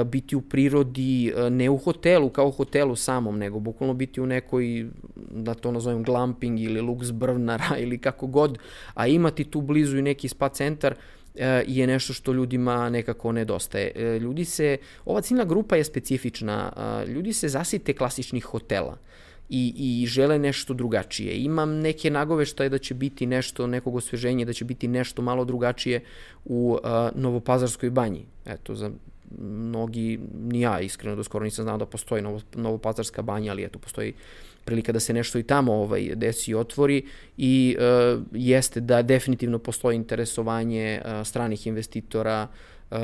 [0.07, 4.87] biti u prirodi, ne u hotelu kao u hotelu samom, nego bukvalno biti u nekoj,
[5.31, 8.59] da to nazovem glamping ili luks brvnara ili kako god,
[8.95, 11.18] a imati tu blizu i neki spa centar, E,
[11.67, 13.93] je nešto što ljudima nekako nedostaje.
[13.95, 16.73] E, ljudi se, ova ciljna grupa je specifična,
[17.07, 18.99] ljudi se zasite klasičnih hotela
[19.49, 21.37] i, i žele nešto drugačije.
[21.37, 26.01] Imam neke nagoveštaje da će biti nešto, nekog osveženja, da će biti nešto malo drugačije
[26.45, 26.79] u
[27.15, 28.27] Novopazarskoj banji.
[28.47, 28.91] Eto, za
[29.41, 33.79] mnogi, ni ja iskreno do skoro nisam znao da postoji Novo, Novopazarska banja, ali eto,
[33.79, 34.13] postoji
[34.69, 37.03] prilika da se nešto i tamo ovaj, desi i otvori
[37.37, 42.49] i uh, jeste da definitivno postoji interesovanje uh, stranih investitora
[42.91, 42.99] uh,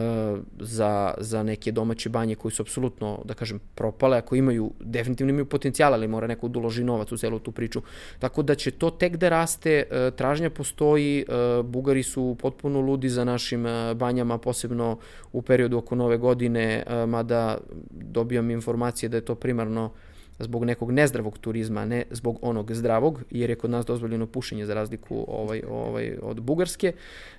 [0.60, 5.46] za, za neke domaće banje koji su apsolutno, da kažem, propale, ako imaju, definitivno imaju
[5.46, 7.82] potencijal, ali mora neko da uloži novac u celu tu priču.
[8.18, 13.08] Tako da će to tek da raste, uh, tražnja postoji, uh, Bugari su potpuno ludi
[13.08, 13.64] za našim
[13.96, 14.98] banjama, posebno
[15.32, 17.58] u periodu oko nove godine, mada
[17.90, 19.92] dobijam informacije da je to primarno
[20.38, 24.74] zbog nekog nezdravog turizma, ne zbog onog zdravog, jer je kod nas dozvoljeno pušenje za
[24.74, 26.92] razliku ovaj, ovaj, od Bugarske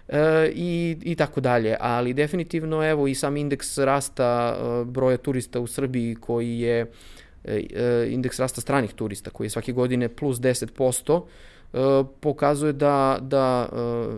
[0.08, 1.78] e, i, i tako dalje.
[1.80, 6.92] Ali definitivno evo i sam indeks rasta e, broja turista u Srbiji koji je
[7.44, 11.78] e, e indeks rasta stranih turista koji je svake godine plus 10%, e,
[12.20, 13.70] pokazuje da, da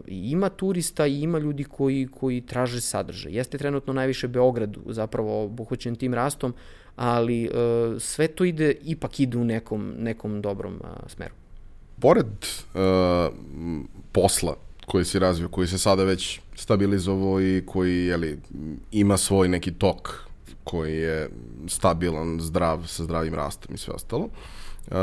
[0.07, 3.32] ima turista i ima ljudi koji, koji traže sadržaj.
[3.32, 6.53] Jeste trenutno najviše Beograd zapravo obuhvaćen tim rastom,
[6.97, 11.33] ali uh, sve to ide, ipak ide u nekom, nekom dobrom uh, smeru.
[11.99, 13.33] Pored uh,
[14.11, 18.39] posla koji se razvio, koji se sada već stabilizovao i koji jeli,
[18.91, 20.27] ima svoj neki tok
[20.63, 21.29] koji je
[21.67, 24.23] stabilan, zdrav, sa zdravim rastom i sve ostalo.
[24.87, 24.95] Uh,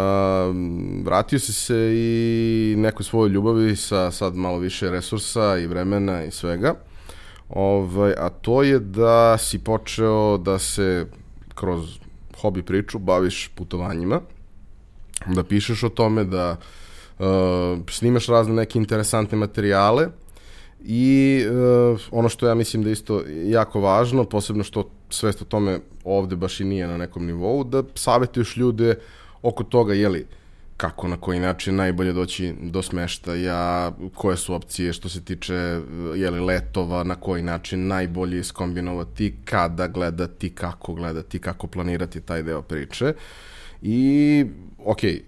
[1.04, 6.30] vratio si se i nekoj svojoj ljubavi sa sad malo više resursa i vremena i
[6.30, 6.74] svega.
[7.48, 11.06] Ovaj, a to je da si počeo da se
[11.54, 11.98] kroz
[12.40, 14.20] hobi priču baviš putovanjima,
[15.26, 16.56] da pišeš o tome, da
[17.18, 17.26] uh,
[17.90, 20.08] snimaš razne neke interesantne materijale
[20.84, 25.80] i uh, ono što ja mislim da isto jako važno, posebno što svest o tome
[26.04, 28.98] ovde baš i nije na nekom nivou, da savjetuješ ljude
[29.42, 30.43] oko toga, jeli, uh,
[30.76, 35.80] kako na koji način najbolje doći do smeštaja, koje su opcije što se tiče
[36.16, 42.62] jeli, letova, na koji način najbolje iskombinovati, kada gledati, kako gledati, kako planirati taj deo
[42.62, 43.12] priče.
[43.82, 44.44] I,
[44.78, 45.20] ok, e,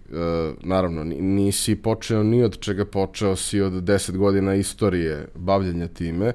[0.63, 6.33] naravno, nisi počeo ni od čega počeo si od 10 godina istorije bavljanja time,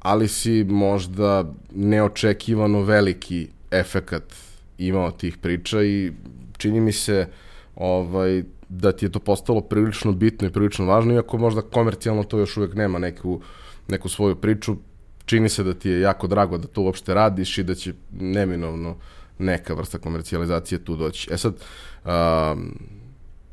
[0.00, 4.34] ali si možda neočekivano veliki efekat
[4.78, 6.12] imao tih priča i
[6.58, 7.47] čini mi se uh,
[7.78, 12.38] ovaj, da ti je to postalo prilično bitno i prilično važno, iako možda komercijalno to
[12.38, 13.40] još uvek nema neku,
[13.88, 14.76] neku svoju priču,
[15.24, 18.96] čini se da ti je jako drago da to uopšte radiš i da će neminovno
[19.38, 21.30] neka vrsta komercijalizacije tu doći.
[21.32, 22.74] E sad, um,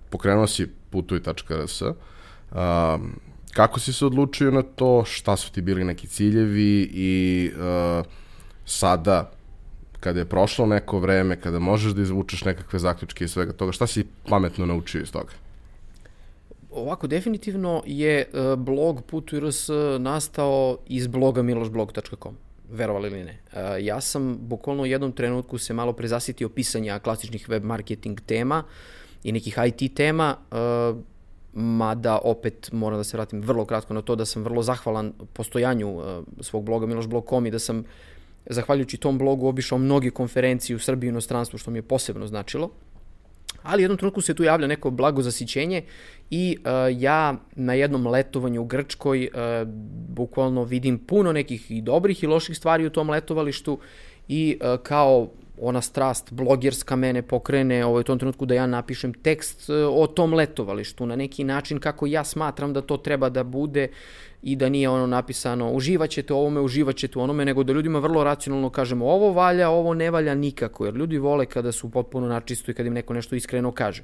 [0.09, 1.95] pokrenuo si putuj.rs, um,
[3.53, 8.05] kako si se odlučio na to, šta su ti bili neki ciljevi i uh,
[8.65, 9.34] sada
[10.05, 13.87] kada je prošlo neko vreme, kada možeš da izvučeš nekakve zaključke i svega toga, šta
[13.87, 15.33] si pametno naučio iz toga?
[16.69, 22.37] Ovako, definitivno je e, blog Putuj.rs nastao iz bloga milošblog.com
[22.69, 23.39] verovali ili ne.
[23.53, 28.63] E, ja sam bukvalno u jednom trenutku se malo prezasitio pisanja klasičnih web marketing tema
[29.23, 30.55] i nekih IT tema, e,
[31.53, 36.01] mada opet moram da se vratim vrlo kratko na to da sam vrlo zahvalan postojanju
[36.41, 37.85] svog bloga milošblog.com i da sam
[38.49, 42.69] zahvaljujući tom blogu obišao mnogi konferencije u Srbiji i inostranstvu, što mi je posebno značilo.
[43.63, 45.83] Ali jednom trenutku se tu javlja neko blago zasićenje
[46.29, 49.67] i uh, ja na jednom letovanju u Grčkoj uh,
[50.07, 53.79] bukvalno vidim puno nekih i dobrih i loših stvari u tom letovalištu
[54.27, 55.27] i uh, kao
[55.61, 60.33] ona strast blogerska mene pokrene ovaj, u tom trenutku da ja napišem tekst o tom
[60.33, 63.87] letovalištu na neki način kako ja smatram da to treba da bude
[64.45, 68.23] i da nije ono napisano uživaćete u ovome, uživaćete u onome, nego da ljudima vrlo
[68.23, 72.71] racionalno kažemo ovo valja, ovo ne valja nikako, jer ljudi vole kada su potpuno načisto
[72.71, 74.03] i kada im neko nešto iskreno kaže.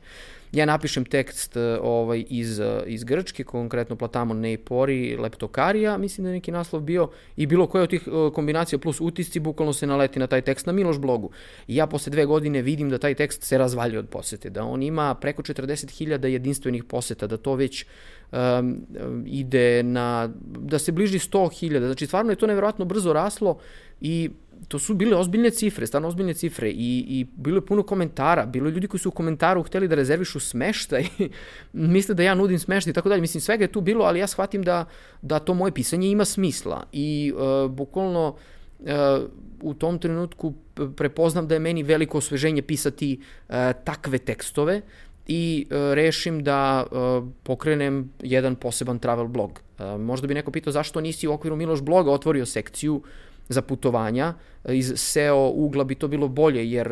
[0.51, 6.29] Ja napišem tekst e, ovaj, iz, e, iz Grčke, konkretno Platamon Neipori, Leptokarija, mislim da
[6.29, 9.87] je neki naslov bio, i bilo koja od tih e, kombinacija plus utisci, bukvalno se
[9.87, 11.29] naleti na taj tekst na Miloš blogu.
[11.67, 14.83] I ja posle dve godine vidim da taj tekst se razvalja od posete, da on
[14.83, 17.85] ima preko 40.000 jedinstvenih poseta, da to već
[18.31, 18.85] um,
[19.25, 23.57] ide na, da se bliži 100.000, znači stvarno je to neverovatno brzo raslo
[24.01, 24.29] i
[24.67, 28.67] to su bile ozbiljne cifre, stvarno ozbiljne cifre i, i bilo je puno komentara, bilo
[28.67, 31.05] je ljudi koji su u komentaru hteli da rezervišu smeštaj,
[31.73, 34.27] misle da ja nudim smeštaj i tako dalje, mislim svega je tu bilo, ali ja
[34.27, 34.85] shvatim da,
[35.21, 38.35] da to moje pisanje ima smisla i uh, bukvalno
[38.79, 38.87] uh,
[39.61, 40.53] u tom trenutku
[40.95, 43.19] prepoznam da je meni veliko osveženje pisati
[43.49, 44.81] uh, takve tekstove
[45.33, 49.61] i uh, rešim da uh, pokrenem jedan poseban travel blog.
[49.79, 53.01] Uh, možda bi neko pitao zašto nisi u okviru Miloš bloga otvorio sekciju
[53.49, 54.33] za putovanja.
[54.69, 56.91] Iz SEO ugla bi to bilo bolje jer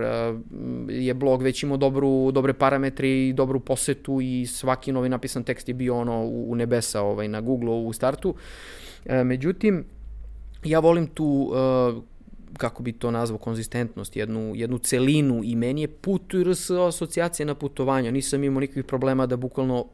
[0.90, 5.68] je blog već imao dobru, dobre parametre i dobru posetu i svaki novi napisan tekst
[5.68, 8.36] je bio ono u nebesa ovaj, na Google u startu.
[9.24, 9.86] Međutim,
[10.64, 11.52] ja volim tu
[12.60, 17.55] kako bi to nazvao, konzistentnost, jednu, jednu celinu i meni je put RS asocijacija na
[17.55, 18.12] putovanja.
[18.12, 19.86] Nisam imao nikakvih problema da bukvalno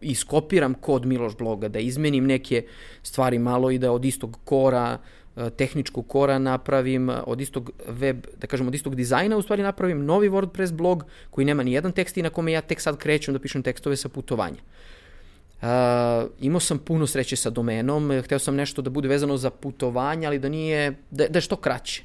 [0.00, 2.64] iskopiram kod Miloš bloga, da izmenim neke
[3.02, 4.98] stvari malo i da od istog kora
[5.36, 10.04] e, tehničkog kora napravim, od istog web, da kažem, od istog dizajna u stvari napravim
[10.04, 13.34] novi WordPress blog koji nema ni jedan tekst i na kome ja tek sad krećem
[13.34, 14.60] da pišem tekstove sa putovanja.
[15.62, 15.68] Uh,
[16.40, 20.38] imao sam puno sreće sa domenom, hteo sam nešto da bude vezano za putovanje, ali
[20.38, 22.02] da nije, da, da je što kraće.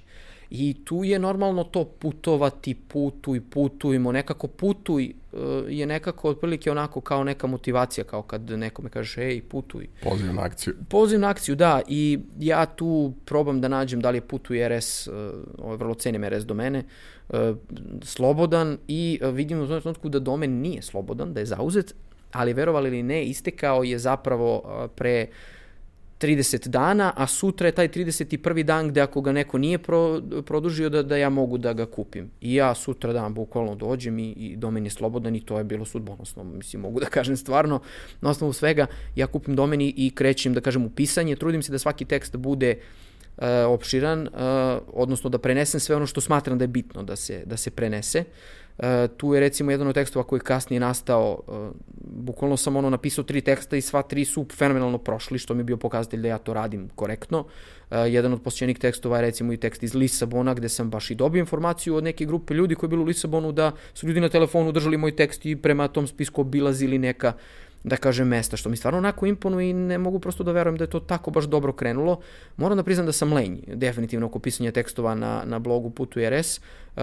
[0.49, 5.39] I tu je normalno to putovati, putuj, putujmo, nekako putuj uh,
[5.69, 9.87] je nekako otprilike onako kao neka motivacija, kao kad nekome kažeš ej, putuj.
[10.03, 10.73] Poziv na akciju.
[10.89, 15.07] Poziv na akciju, da, i ja tu probam da nađem da li je putuj RS,
[15.07, 15.13] uh,
[15.57, 16.83] ovaj, vrlo cenim RS domene,
[17.29, 17.39] uh,
[18.03, 21.95] slobodan i vidim u tom trenutku da domen nije slobodan, da je zauzet,
[22.31, 25.27] ali verovali ili ne, istekao je zapravo pre
[26.21, 28.63] 30 dana, a sutra je taj 31.
[28.63, 32.29] dan gde ako ga neko nije pro, produžio da, da ja mogu da ga kupim.
[32.41, 35.85] I ja sutra dan bukvalno dođem i, i domen je slobodan i to je bilo
[35.85, 36.43] sudbonosno.
[36.43, 37.81] Mislim, mogu da kažem stvarno,
[38.21, 41.79] na osnovu svega, ja kupim domen i krećem da kažem u pisanje, trudim se da
[41.79, 43.10] svaki tekst bude uh,
[43.67, 44.29] opširan, uh,
[44.93, 48.23] odnosno da prenesem sve ono što smatram da je bitno da se, da se prenese.
[48.77, 48.85] Uh,
[49.17, 53.23] tu je recimo jedan od tekstova koji je kasnije nastao, uh, bukvalno sam ono napisao
[53.23, 56.37] tri teksta i sva tri su fenomenalno prošli, što mi je bio pokazatelj da ja
[56.37, 57.39] to radim korektno.
[57.39, 61.15] Uh, jedan od posjećenih tekstova je recimo i tekst iz Lisabona, gde sam baš i
[61.15, 64.29] dobio informaciju od neke grupe ljudi koji je bili u Lisabonu da su ljudi na
[64.29, 67.33] telefonu držali moj tekst i prema tom spisku obilazili neka
[67.83, 70.83] da kažem mesta, što mi stvarno onako imponuje i ne mogu prosto da verujem da
[70.83, 72.19] je to tako baš dobro krenulo.
[72.57, 76.59] Moram da priznam da sam lenj, definitivno oko pisanja tekstova na, na blogu Putu RS.
[76.59, 77.01] Uh,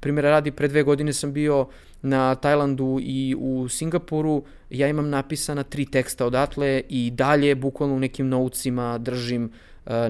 [0.00, 1.66] primjera radi, pre dve godine sam bio
[2.02, 8.00] na Tajlandu i u Singapuru, ja imam napisana tri teksta odatle i dalje bukvalno u
[8.00, 9.50] nekim naucima držim uh,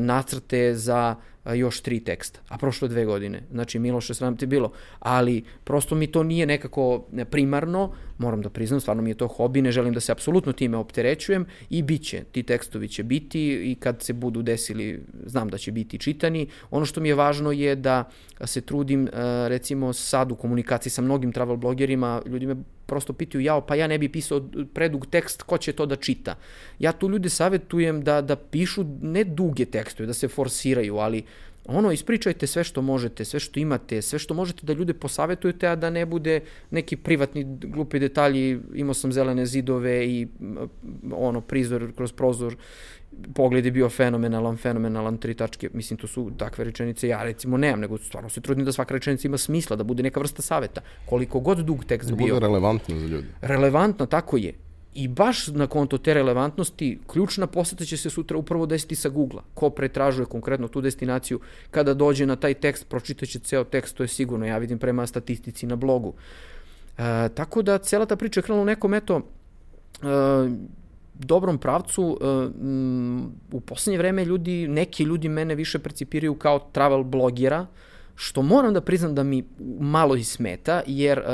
[0.01, 1.16] nacrte za
[1.55, 3.43] još tri teksta, a prošlo dve godine.
[3.51, 4.72] Znači, Miloše, sram ti bilo.
[4.99, 9.62] Ali, prosto mi to nije nekako primarno, moram da priznam, stvarno mi je to hobi,
[9.62, 13.41] ne želim da se apsolutno time opterećujem i bit će, ti tekstovi će biti
[13.72, 16.49] i kad se budu desili, znam da će biti čitani.
[16.70, 18.11] Ono što mi je važno je da
[18.45, 19.09] se trudim,
[19.49, 22.57] recimo sad u komunikaciji sa mnogim travel blogerima, ljudi me
[22.89, 24.41] prosto pitaju, jao, pa ja ne bi pisao
[24.74, 26.34] predug tekst, ko će to da čita?
[26.78, 31.22] Ja tu ljude savetujem da, da pišu ne duge tekstove, da se forsiraju, ali
[31.69, 35.77] ono, ispričajte sve što možete, sve što imate, sve što možete da ljude posavetujete, a
[35.77, 36.41] da ne bude
[36.71, 40.27] neki privatni glupi detalji, imao sam zelene zidove i
[41.12, 42.57] ono, prizor kroz prozor,
[43.35, 47.81] pogled je bio fenomenalan, fenomenalan, tri tačke, mislim, to su takve rečenice, ja recimo nemam,
[47.81, 51.41] nego stvarno se trudim da svaka rečenica ima smisla, da bude neka vrsta saveta, koliko
[51.41, 52.27] god dug tekst da bio.
[52.27, 53.27] Da bude relevantno za ljudi.
[53.41, 54.55] Relevantno, tako je.
[54.99, 59.42] I baš na konto te relevantnosti, ključna poseta će se sutra upravo desiti sa Google-a.
[59.55, 61.40] Ko pretražuje konkretno tu destinaciju,
[61.70, 65.66] kada dođe na taj tekst, pročitaće ceo tekst, to je sigurno, ja vidim prema statistici
[65.66, 66.14] na blogu.
[66.99, 70.07] E, tako da cela ta priča je krenula u nekom, eto, e,
[71.14, 72.18] dobrom pravcu.
[72.20, 72.26] E,
[73.53, 77.66] u poslednje vreme ljudi, neki ljudi mene više percipiraju kao travel blogera,
[78.21, 79.45] što moram da priznam da mi
[79.81, 81.25] malo i smeta, jer uh,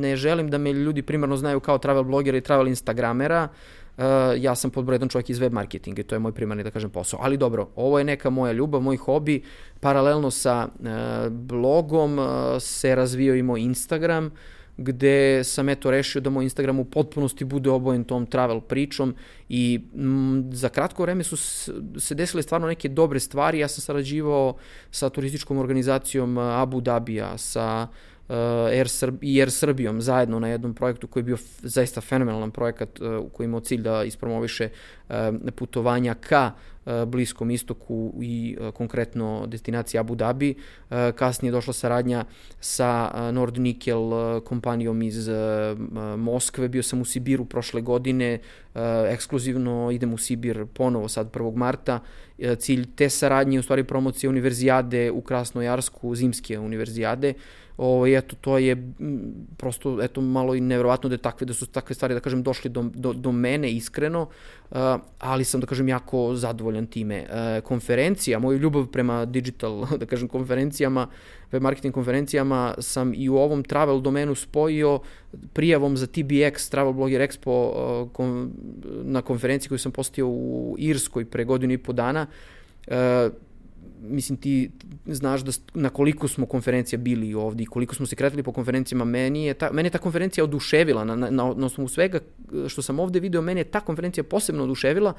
[0.00, 3.48] ne želim da me ljudi primarno znaju kao travel blogera i travel instagramera,
[3.96, 4.04] uh,
[4.36, 6.90] ja sam pod jedan čovjek iz web marketinga i to je moj primarni, da kažem,
[6.90, 7.20] posao.
[7.22, 9.42] Ali dobro, ovo je neka moja ljubav, moj hobi,
[9.80, 10.88] paralelno sa uh,
[11.32, 12.26] blogom uh,
[12.60, 14.32] se razvio i moj Instagram, uh,
[14.78, 19.14] gde sam eto rešio da moj Instagram u potpunosti bude obojen tom travel pričom
[19.48, 21.36] i m, za kratko vreme su
[22.00, 23.58] se desile stvarno neke dobre stvari.
[23.58, 24.56] Ja sam sarađivao
[24.90, 27.88] sa turističkom organizacijom Abu Dabija, sa
[28.28, 33.00] Air, Srb i Air Srbijom zajedno na jednom projektu koji je bio zaista fenomenalan projekat
[33.00, 34.68] uh, koji imao cilj da ispromoviše
[35.08, 35.14] uh,
[35.56, 36.52] putovanja ka
[37.06, 40.54] Bliskom istoku i konkretno destinaciji Abu Dhabi.
[41.14, 42.24] Kasnije je došla saradnja
[42.60, 44.00] sa Nord Nickel
[44.40, 45.28] kompanijom iz
[46.16, 46.68] Moskve.
[46.68, 48.38] Bio sam u Sibiru prošle godine,
[49.08, 51.56] ekskluzivno idem u Sibir ponovo sad 1.
[51.56, 52.00] marta.
[52.58, 57.34] Cilj te saradnje je u stvari promocija univerzijade u Krasnojarsku, zimske univerzijade
[57.78, 58.74] Ovo, eto, to je
[59.56, 62.70] prosto, eto, malo i nevjerovatno da, je takve, da su takve stvari, da kažem, došli
[62.70, 64.76] do, do, do mene iskreno, uh,
[65.18, 67.22] ali sam, da kažem, jako zadovoljan time.
[67.22, 71.06] Uh, konferencija, moju ljubav prema digital, da kažem, konferencijama,
[71.52, 74.98] web marketing konferencijama sam i u ovom travel domenu spojio
[75.52, 78.50] prijavom za TBX, Travel Blogger Expo, kon,
[79.04, 82.26] na konferenciji koju sam postio u Irskoj pre godinu i po dana.
[84.00, 84.70] Mislim ti
[85.06, 89.04] znaš da na koliko smo konferencija bili ovdje i koliko smo se kretali po konferencijama,
[89.04, 92.20] meni je ta, meni je ta konferencija oduševila, na, na, na osnovu svega
[92.68, 95.12] što sam ovde video, meni je ta konferencija posebno oduševila,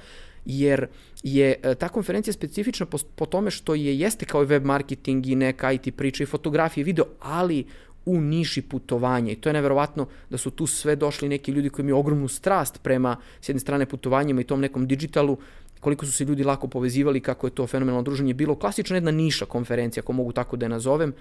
[0.45, 0.88] jer
[1.23, 5.27] je e, ta konferencija specifična po, po tome što je jeste kao i web marketing
[5.27, 7.65] i neka IT priča i fotografije, video, ali
[8.05, 11.84] u niši putovanja i to je neverovatno da su tu sve došli neki ljudi koji
[11.84, 15.38] imaju ogromnu strast prema s jedne strane putovanjima i tom nekom digitalu
[15.80, 18.55] koliko su se ljudi lako povezivali, kako je to fenomenalno druženje bilo.
[18.55, 21.13] Klasična jedna niša konferencija, ako mogu tako da je nazovem.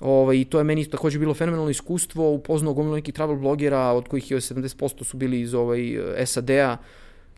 [0.00, 4.08] Ovaj, I to je meni takođe bilo fenomenalno iskustvo, upoznao gomilu nekih travel blogera, od
[4.08, 6.76] kojih je 70% su bili iz ovaj, SAD-a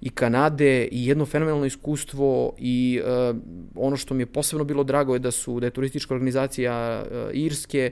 [0.00, 3.36] i Kanade i jedno fenomenalno iskustvo i uh,
[3.74, 7.30] ono što mi je posebno bilo drago je da su da je turistička organizacija uh,
[7.32, 7.90] Irske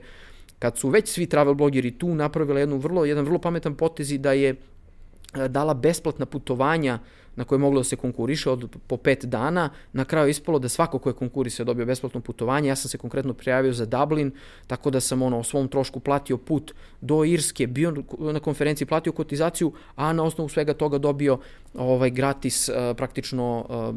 [0.58, 4.18] kad su već svi travel blogeri tu napravila jednu vrlo jedan vrlo pametan potez i
[4.18, 8.76] da je uh, dala besplatna putovanja uh, na koje je moglo da se konkuriše od
[8.86, 9.70] po pet dana.
[9.92, 12.68] Na kraju je ispalo da svako ko je konkurisao dobio besplatno putovanje.
[12.68, 14.32] Ja sam se konkretno prijavio za Dublin,
[14.66, 19.12] tako da sam ono o svom trošku platio put do Irske, bio na konferenciji, platio
[19.12, 21.38] kotizaciju, a na osnovu svega toga dobio
[21.74, 23.94] ovaj gratis uh, praktično uh,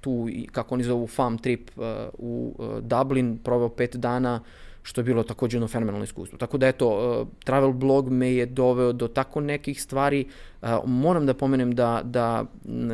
[0.00, 1.84] tu kako oni zovu fam trip uh,
[2.18, 4.40] u Dublin, proveo pet dana
[4.82, 6.38] što je bilo takođe jedno fenomenalno iskustvo.
[6.38, 10.24] Tako da eto, uh, travel blog me je doveo do tako nekih stvari.
[10.62, 12.44] Uh, moram da pomenem da, da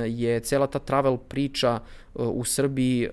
[0.07, 1.81] je cela ta travel priča
[2.15, 3.09] uh, u Srbiji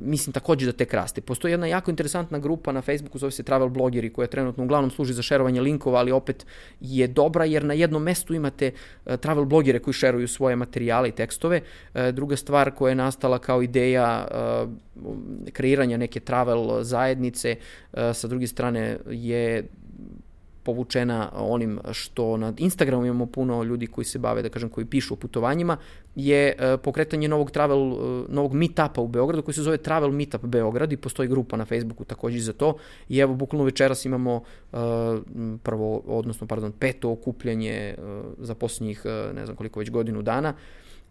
[0.00, 1.20] mislim takođe da tek raste.
[1.20, 5.12] Postoji jedna jako interesantna grupa na Facebooku, zove se Travel Blogeri, koja trenutno uglavnom služi
[5.12, 6.46] za šerovanje linkova, ali opet
[6.80, 8.70] je dobra jer na jednom mestu imate
[9.06, 11.60] uh, travel blogere koji šeruju svoje materijale i tekstove.
[11.94, 14.70] Uh, druga stvar koja je nastala kao ideja uh,
[15.52, 17.56] kreiranja neke travel zajednice,
[18.12, 19.64] sa druge strane je
[20.64, 25.14] povučena onim što na Instagramu imamo puno ljudi koji se bave, da kažem, koji pišu
[25.14, 25.76] o putovanjima,
[26.14, 30.44] je e, pokretanje novog travel, e, novog meetupa u Beogradu koji se zove Travel Meetup
[30.44, 32.76] Beograd i postoji grupa na Facebooku takođe za to.
[33.08, 34.78] I evo bukvalno večeras imamo uh,
[35.62, 37.94] prvo, odnosno, pardon, peto okupljanje
[38.38, 40.54] za poslednjih, uh, ne znam koliko već godinu dana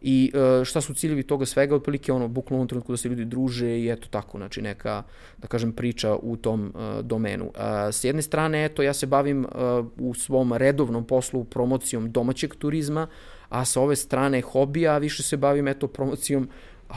[0.06, 3.26] I uh, šta su ciljevi toga svega, otprilike ono, bukvalno u trenutku da se ljudi
[3.26, 5.04] druže i eto tako, znači neka,
[5.38, 7.46] da kažem, priča u tom uh, domenu.
[7.46, 7.52] Uh,
[7.92, 13.08] s jedne strane, eto, ja se bavim uh, u svom redovnom poslu promocijom domaćeg turizma,
[13.50, 16.50] a sa ove strane hobija više se bavim, eto, promocijom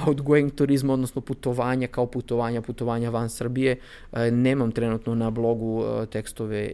[0.07, 3.77] outgoing turizma, odnosno putovanja kao putovanja, putovanja van Srbije.
[4.33, 6.73] Nemam trenutno na blogu tekstove,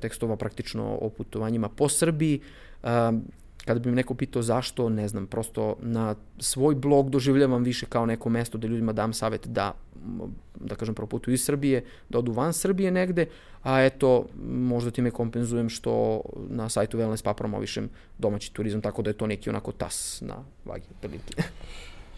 [0.00, 2.40] tekstova praktično o putovanjima po Srbiji
[3.68, 8.06] kada bi me neko pitao zašto, ne znam, prosto na svoj blog doživljavam više kao
[8.06, 9.74] neko mesto da ljudima dam savet da,
[10.60, 13.26] da kažem, proputuju iz Srbije, da odu van Srbije negde,
[13.62, 19.10] a eto, možda time kompenzujem što na sajtu Wellness pa promovišem domaći turizam, tako da
[19.10, 21.42] je to neki onako tas na vagi prilike.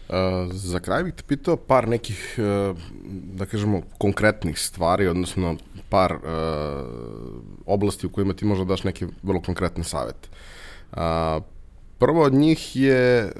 [0.07, 2.77] Uh, za kraj bih te pitao par nekih, uh,
[3.35, 5.57] da kažemo, konkretnih stvari, odnosno
[5.89, 6.21] par uh,
[7.65, 10.30] oblasti u kojima ti možda daš neke vrlo konkretne savete.
[10.91, 11.43] Uh,
[11.97, 13.31] prvo od njih je uh,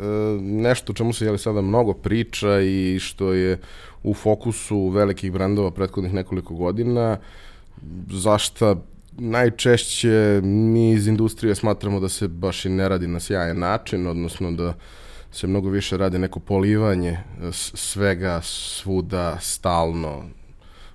[0.42, 3.60] nešto čemu se jeli sada mnogo priča i što je
[4.04, 7.18] u fokusu velikih brendova prethodnih nekoliko godina,
[8.10, 8.76] zašta
[9.18, 14.52] najčešće mi iz industrije smatramo da se baš i ne radi na sjajan način, odnosno
[14.52, 14.74] da
[15.32, 17.18] se mnogo više radi neko polivanje
[17.52, 20.24] svega, svuda, stalno,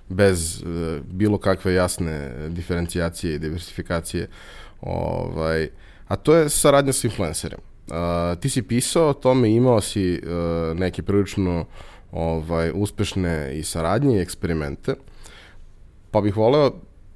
[0.09, 0.65] bez e,
[1.11, 4.27] bilo kakve jasne diferencijacije i diversifikacije.
[4.81, 5.69] Ovaj,
[6.07, 7.61] a to je saradnja sa influencerima.
[7.87, 11.65] Uh, ti si pisao o tome, imao si uh, neke prilično
[12.11, 14.95] ovaj, uspešne i saradnje i eksperimente,
[16.11, 16.71] pa bih voleo,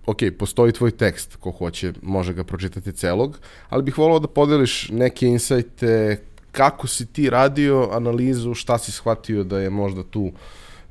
[0.06, 3.40] ok, postoji tvoj tekst, ko hoće, može ga pročitati celog,
[3.70, 6.22] ali bih voleo da podeliš neke insajte,
[6.52, 10.32] kako si ti radio analizu, šta si shvatio da je možda tu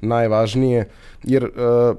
[0.00, 0.88] najvažnije,
[1.22, 1.96] jer uh,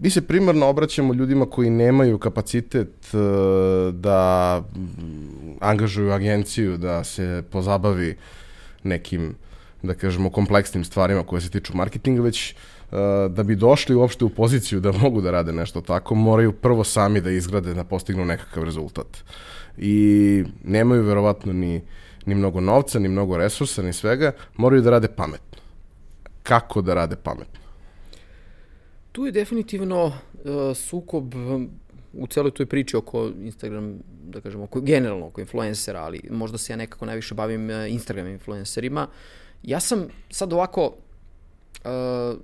[0.00, 4.62] mi se primarno obraćamo ljudima koji nemaju kapacitet uh, da
[5.60, 8.16] angažuju agenciju da se pozabavi
[8.82, 9.34] nekim,
[9.82, 12.98] da kažemo, kompleksnim stvarima koje se tiču marketinga, već uh,
[13.30, 17.20] da bi došli uopšte u poziciju da mogu da rade nešto tako, moraju prvo sami
[17.20, 19.24] da izgrade, da postignu nekakav rezultat.
[19.78, 21.80] I nemaju verovatno ni
[22.26, 25.58] ni mnogo novca, ni mnogo resursa, ni svega, moraju da rade pametno.
[26.42, 27.59] Kako da rade pametno?
[29.12, 30.12] Tu je definitivno uh,
[30.76, 31.34] sukob
[32.12, 33.98] u celoj toj priči oko Instagram,
[34.28, 38.26] da kažemo, oko, generalno oko influencera, ali možda se ja nekako najviše bavim uh, Instagram
[38.26, 39.08] influencerima.
[39.62, 40.96] Ja sam sad ovako
[41.84, 42.38] uh,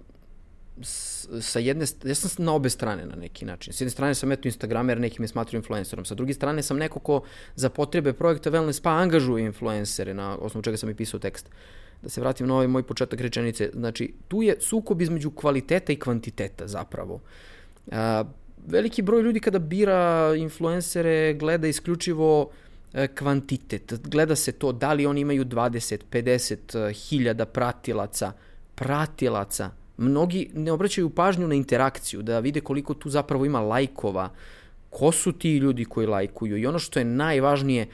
[1.40, 3.72] sa jedne, ja sam na obe strane na neki način.
[3.72, 6.04] S jedne strane sam eto Instagramer, neki me smatruju influencerom.
[6.04, 7.22] Sa druge strane sam neko ko
[7.54, 11.48] za potrebe projekta Wellness pa angažuje influencere, na osnovu čega sam i pisao tekst.
[12.06, 13.70] Da se vratim na ovaj moj početak rečenice.
[13.74, 17.20] Znači, tu je sukob između kvaliteta i kvantiteta zapravo.
[17.90, 18.24] A,
[18.66, 22.50] veliki broj ljudi kada bira influencere gleda isključivo
[22.94, 23.94] e, kvantitet.
[24.04, 28.32] Gleda se to da li oni imaju 20, 50 e, hiljada pratilaca,
[28.74, 34.30] pratilaca, mnogi ne obraćaju pažnju na interakciju, da vide koliko tu zapravo ima lajkova,
[34.90, 37.86] ko su ti ljudi koji lajkuju i ono što je najvažnije,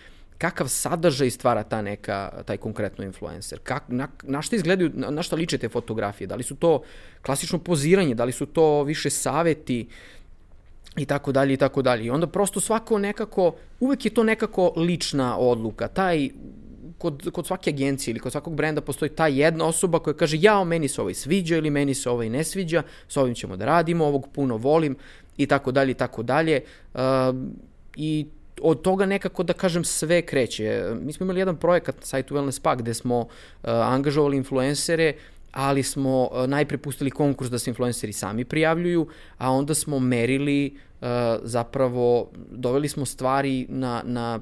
[0.43, 5.22] kakav sadržaj stvara ta neka, taj konkretno influencer, kak, na, na šta izgledaju, na, na
[5.22, 6.80] šta liče te fotografije, da li su to
[7.22, 9.86] klasično poziranje, da li su to više saveti,
[10.97, 12.05] i tako dalje i tako dalje.
[12.05, 15.88] I onda prosto svako nekako, uvek je to nekako lična odluka.
[15.88, 16.28] Taj
[16.99, 20.64] kod, kod svake agencije ili kod svakog brenda postoji ta jedna osoba koja kaže ja,
[20.64, 24.05] meni se ovaj sviđa ili meni se ovaj ne sviđa, s ovim ćemo da radimo,
[24.05, 24.97] ovog puno volim
[25.36, 26.61] i tako dalje i tako dalje.
[26.95, 27.01] Uh,
[27.97, 28.26] I
[28.61, 30.84] od toga nekako da kažem sve kreće.
[31.00, 33.26] Mi smo imali jedan projekat na sajtu Wellness Pack gde smo uh,
[33.64, 35.14] angažovali influencere
[35.53, 39.07] ali smo uh, najpre pustili konkurs da se influenceri sami prijavljuju,
[39.38, 41.09] a onda smo merili uh,
[41.42, 44.40] zapravo, doveli smo stvari na, na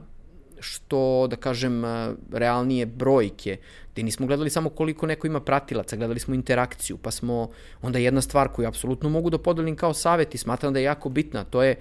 [0.61, 3.56] što, da kažem, e, realnije brojke,
[3.92, 7.50] gde nismo gledali samo koliko neko ima pratilaca, gledali smo interakciju, pa smo,
[7.82, 11.08] onda jedna stvar koju apsolutno mogu da podelim kao savjet i smatram da je jako
[11.08, 11.76] bitna, to je e,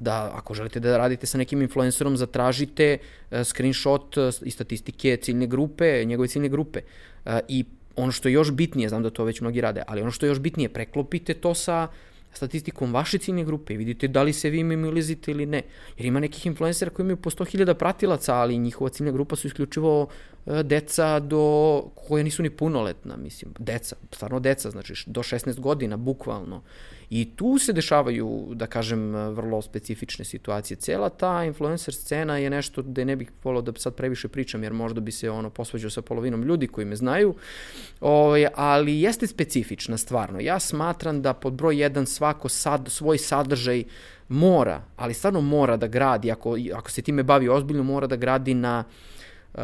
[0.00, 2.98] da ako želite da radite sa nekim influencerom, zatražite
[3.30, 6.80] e, screenshot i statistike ciljne grupe, njegove ciljne grupe.
[7.48, 7.64] I
[7.96, 10.30] ono što je još bitnije, znam da to već mnogi rade, ali ono što je
[10.30, 11.88] još bitnije, preklopite to sa
[12.32, 15.62] statistikom vaše ciljne grupe i vidite da li se vi mimilizite ili ne.
[15.96, 20.08] Jer ima nekih influencera koji imaju po 100.000 pratilaca, ali njihova ciljna grupa su isključivo
[20.46, 25.96] e, deca do koje nisu ni punoletna, mislim, deca, stvarno deca, znači do 16 godina,
[25.96, 26.62] bukvalno.
[27.10, 30.76] I tu se dešavaju, da kažem, vrlo specifične situacije.
[30.76, 34.72] Cela ta influencer scena je nešto gde ne bih volao da sad previše pričam, jer
[34.72, 37.34] možda bi se ono posvađao sa polovinom ljudi koji me znaju,
[38.00, 40.40] ovaj, ali jeste specifična stvarno.
[40.40, 43.84] Ja smatram da pod broj jedan svako sad, svoj sadržaj
[44.28, 48.54] mora, ali stvarno mora da gradi, ako, ako se time bavi ozbiljno, mora da gradi
[48.54, 48.84] na
[49.54, 49.60] uh,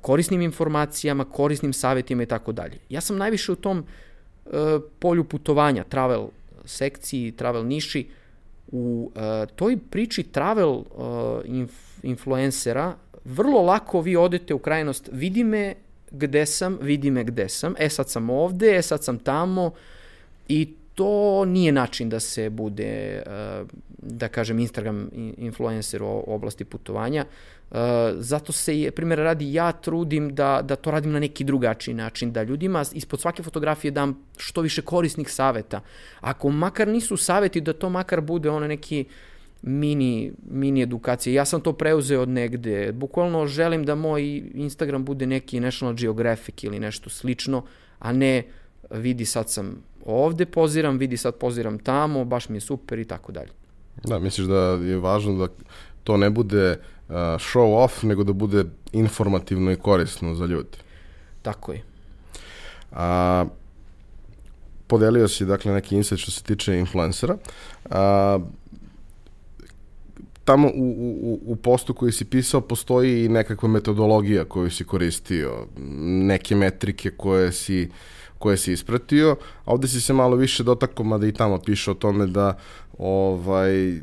[0.00, 2.78] korisnim informacijama, korisnim savjetima i tako dalje.
[2.88, 4.52] Ja sam najviše u tom uh,
[4.98, 6.28] polju putovanja, travel
[6.64, 8.08] sekciji travel niši,
[8.72, 10.84] u uh, toj priči travel uh,
[11.44, 11.72] inf,
[12.02, 15.74] influencera vrlo lako vi odete u krajnost, vidi me
[16.10, 19.70] gde sam, vidi me gde sam, e sad sam ovde, e sad sam tamo
[20.48, 23.68] i to nije način da se bude, uh,
[23.98, 27.24] da kažem, Instagram influencer u oblasti putovanja.
[27.74, 27.80] Uh,
[28.18, 32.42] zato se, primjer radi, ja trudim da, da to radim na neki drugačiji način, da
[32.42, 35.80] ljudima ispod svake fotografije dam što više korisnih saveta.
[36.20, 39.04] Ako makar nisu saveti, da to makar bude ono neki
[39.62, 41.34] mini, mini edukacije.
[41.34, 42.92] Ja sam to preuzeo od negde.
[42.92, 47.64] Bukvalno želim da moj Instagram bude neki National Geographic ili nešto slično,
[47.98, 48.42] a ne
[48.90, 53.32] vidi sad sam ovde poziram, vidi sad poziram tamo, baš mi je super i tako
[53.32, 53.50] dalje.
[54.04, 55.48] Da, misliš da je važno da
[56.04, 56.78] to ne bude
[57.08, 60.78] show off, nego da bude informativno i korisno za ljudi.
[61.42, 61.82] Tako je.
[62.92, 63.44] A,
[64.86, 67.36] podelio si dakle neki insight što se tiče influencera.
[67.90, 68.38] A,
[70.44, 75.66] tamo u, u, u postu koji si pisao postoji i nekakva metodologija koju si koristio,
[76.26, 77.90] neke metrike koje si
[78.38, 81.94] koje si ispratio, a ovde si se malo više dotakao, mada i tamo piše o
[81.94, 82.58] tome da
[82.98, 84.00] ovaj, e,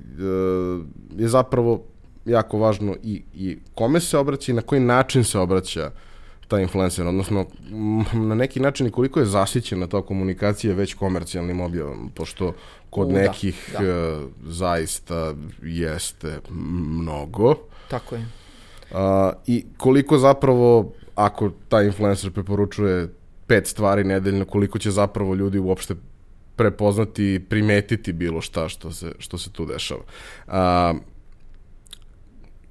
[1.18, 1.84] je zapravo
[2.26, 5.92] jako važno i, i kome se obraća i na koji način se obraća
[6.48, 7.46] ta influencer, odnosno
[8.14, 12.54] na neki način i koliko je zasićena ta komunikacija već komercijalnim objavom, pošto
[12.90, 14.22] kod U, da, nekih da, da.
[14.44, 15.34] zaista
[15.64, 17.56] jeste mnogo.
[17.90, 18.26] Tako je.
[18.94, 23.08] A, I koliko zapravo, ako ta influencer preporučuje
[23.48, 25.96] pet stvari nedeljno, koliko će zapravo ljudi uopšte
[26.56, 30.02] prepoznati i primetiti bilo šta što se, što se tu dešava.
[30.48, 30.94] A,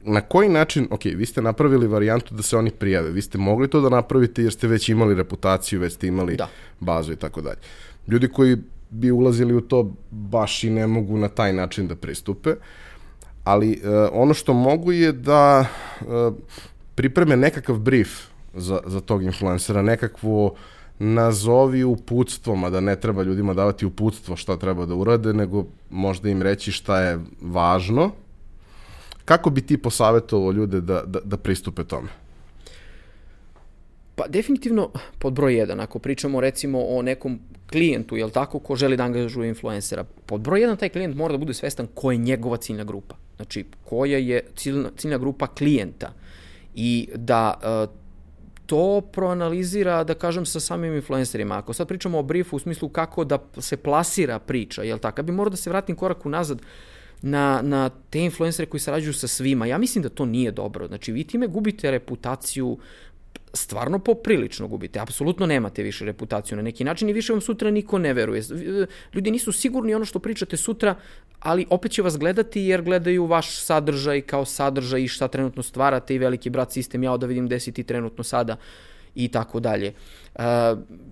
[0.02, 3.68] na koji način, ok, vi ste napravili varijantu da se oni prijave, vi ste mogli
[3.68, 6.48] to da napravite jer ste već imali reputaciju, već ste imali da.
[6.80, 7.58] bazu i tako dalje.
[8.08, 8.56] Ljudi koji
[8.90, 12.54] bi ulazili u to baš i ne mogu na taj način da pristupe,
[13.44, 15.66] ali uh, ono što mogu je da
[16.00, 16.34] uh,
[16.94, 18.08] pripreme nekakav brief
[18.54, 20.54] za, za tog influencera, nekakvo
[20.98, 26.28] nazovi uputstvo, a da ne treba ljudima davati uputstvo šta treba da urade, nego možda
[26.28, 28.10] im reći šta je važno.
[29.30, 32.08] Kako bi ti posavjetovao ljude da, da, da pristupe tome?
[34.14, 37.38] Pa definitivno pod broj 1, ako pričamo recimo o nekom
[37.70, 41.38] klijentu, jel tako, ko želi da angažuje influencera, pod broj 1 taj klijent mora da
[41.38, 43.14] bude svestan ko je njegova ciljna grupa.
[43.36, 46.12] Znači, koja je ciljna, ciljna grupa klijenta
[46.74, 47.96] i da uh,
[48.66, 51.58] to proanalizira, da kažem, sa samim influencerima.
[51.58, 55.32] Ako sad pričamo o briefu u smislu kako da se plasira priča, jel tako, bi
[55.32, 56.62] morao da se vratim korak unazad
[57.22, 59.66] na, na te influencere koji sarađuju sa svima.
[59.66, 60.86] Ja mislim da to nije dobro.
[60.86, 62.78] Znači, vi time gubite reputaciju
[63.52, 65.00] stvarno poprilično gubite.
[65.00, 68.42] Apsolutno nemate više reputaciju na neki način i više vam sutra niko ne veruje.
[69.14, 70.94] Ljudi nisu sigurni ono što pričate sutra,
[71.38, 76.14] ali opet će vas gledati jer gledaju vaš sadržaj kao sadržaj i šta trenutno stvarate
[76.14, 78.56] i veliki brat sistem, ja da vidim gde si ti trenutno sada
[79.14, 79.92] i tako dalje.
[80.34, 80.42] Uh,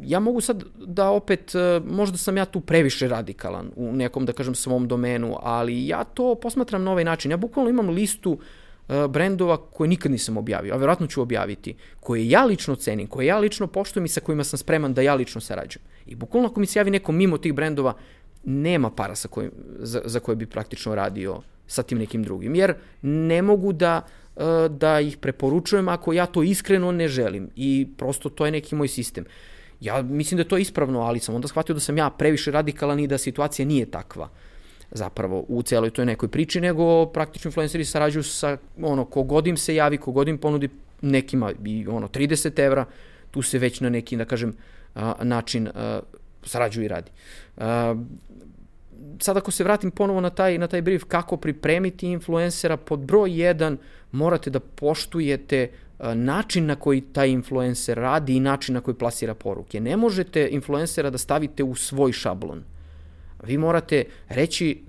[0.02, 4.32] ja mogu sad da opet, uh, možda sam ja tu previše radikalan u nekom, da
[4.32, 7.30] kažem, svom domenu, ali ja to posmatram na ovaj način.
[7.30, 8.38] Ja bukvalno imam listu
[8.88, 13.26] E, brendova koje nikad nisam objavio, a verovatno ću objaviti, koje ja lično cenim, koje
[13.26, 15.86] ja lično poštujem i sa kojima sam spreman da ja lično sarađujem.
[16.06, 17.94] I bukvalno ako mi se javi neko mimo tih brendova,
[18.44, 22.74] nema para sa kojim, za, za koje bi praktično radio sa tim nekim drugim, jer
[23.02, 24.27] ne mogu da e,
[24.70, 28.88] da ih preporučujem ako ja to iskreno ne želim i prosto to je neki moj
[28.88, 29.24] sistem.
[29.80, 33.00] Ja mislim da je to ispravno, ali sam onda shvatio da sam ja previše radikalan
[33.00, 34.28] i da situacija nije takva.
[34.90, 39.74] Zapravo u celoj toj nekoj priči, nego praktično influenceri sarađuju sa ono, kogod im se
[39.74, 40.68] javi, kogod im ponudi
[41.02, 42.84] nekima i ono 30 evra,
[43.30, 44.54] tu se već na neki, da kažem,
[45.22, 46.00] način a,
[46.42, 47.10] sarađuje i radi.
[49.20, 53.30] Sad ako se vratim ponovo na taj, na taj brief, kako pripremiti influencera, pod broj
[53.30, 53.76] 1
[54.12, 55.70] morate da poštujete
[56.14, 59.80] način na koji taj influencer radi i način na koji plasira poruke.
[59.80, 62.62] Ne možete influencera da stavite u svoj šablon.
[63.42, 64.82] Vi morate reći,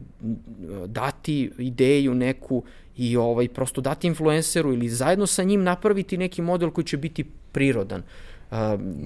[0.86, 2.64] dati ideju neku
[2.98, 7.26] i ovaj, prosto dati influenceru ili zajedno sa njim napraviti neki model koji će biti
[7.52, 8.00] prirodan.
[8.02, 8.29] Uh,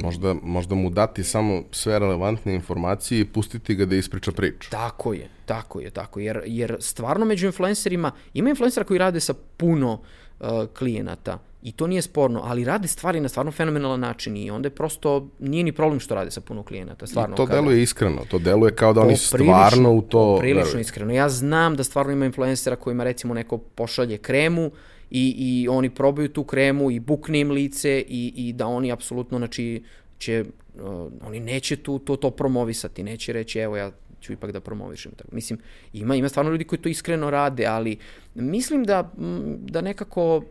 [0.04, 4.70] možda, možda mu dati samo sve relevantne informacije i pustiti ga da ispriča priču.
[4.70, 6.26] Tako je, tako je, tako je.
[6.26, 10.02] Jer, jer stvarno među influencerima, ima influencera koji rade sa puno
[10.40, 10.48] uh,
[10.78, 14.76] klijenata, I to nije sporno, ali rade stvari na stvarno fenomenalan način i onda je
[14.76, 17.08] prosto, nije ni problem što rade sa puno klijenata.
[17.08, 17.62] Stvarno, I to kada...
[17.62, 20.38] deluje iskreno, to deluje kao da oni stvarno u to...
[20.40, 21.14] Prilično iskreno.
[21.14, 24.72] Ja znam da stvarno ima influencera kojima recimo neko pošalje kremu
[25.14, 29.38] i, i oni probaju tu kremu i bukne im lice i, i da oni apsolutno,
[29.38, 29.84] znači,
[30.18, 30.46] će,
[30.76, 33.92] uh, oni neće tu, to, to promovisati, neće reći evo ja
[34.22, 35.12] ću ipak da promovišem.
[35.12, 35.36] Tako.
[35.36, 35.60] Mislim,
[35.94, 37.98] ima, ima stvarno ljudi koji to iskreno rade, ali
[38.36, 39.12] mislim da,
[39.60, 40.44] da nekako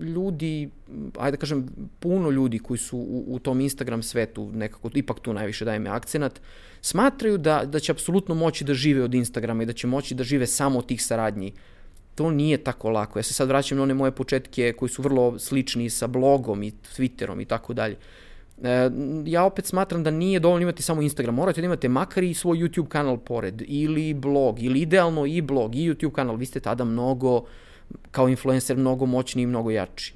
[0.00, 0.70] ljudi,
[1.18, 1.66] ajde da kažem,
[1.98, 6.40] puno ljudi koji su u, u tom Instagram svetu, nekako ipak tu najviše dajem akcenat,
[6.80, 10.24] smatraju da, da će apsolutno moći da žive od Instagrama i da će moći da
[10.24, 11.52] žive samo od tih saradnji.
[12.20, 13.18] To nije tako lako.
[13.18, 16.72] Ja se sad vraćam na one moje početke koji su vrlo slični sa blogom i
[16.96, 17.96] Twitterom i tako dalje.
[18.62, 18.90] E,
[19.24, 22.58] ja opet smatram da nije dovoljno imati samo Instagram, morate da imate makar i svoj
[22.58, 26.84] YouTube kanal pored, ili blog, ili idealno i blog, i YouTube kanal, vi ste tada
[26.84, 27.44] mnogo,
[28.10, 30.14] kao influencer, mnogo moćni i mnogo jači.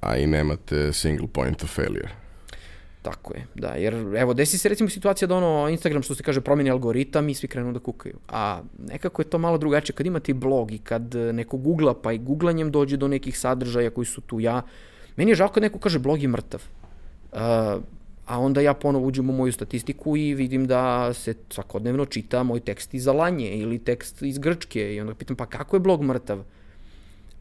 [0.00, 2.25] A i nemate single point of failure.
[3.06, 6.40] Tako je, da, jer evo, desi se recimo situacija da ono Instagram što se kaže
[6.40, 8.14] promeni algoritam i svi krenu da kukaju.
[8.28, 12.18] A nekako je to malo drugačije kad imate blog i kad neko googla pa i
[12.18, 14.62] googlanjem dođe do nekih sadržaja koji su tu ja.
[15.16, 16.62] Meni je žao kad neko kaže blog je mrtav.
[17.32, 17.38] Uh,
[18.26, 22.60] a onda ja ponovo uđem u moju statistiku i vidim da se svakodnevno čita moj
[22.60, 26.42] tekst iz Alanje ili tekst iz Grčke i onda pitam pa kako je blog mrtav?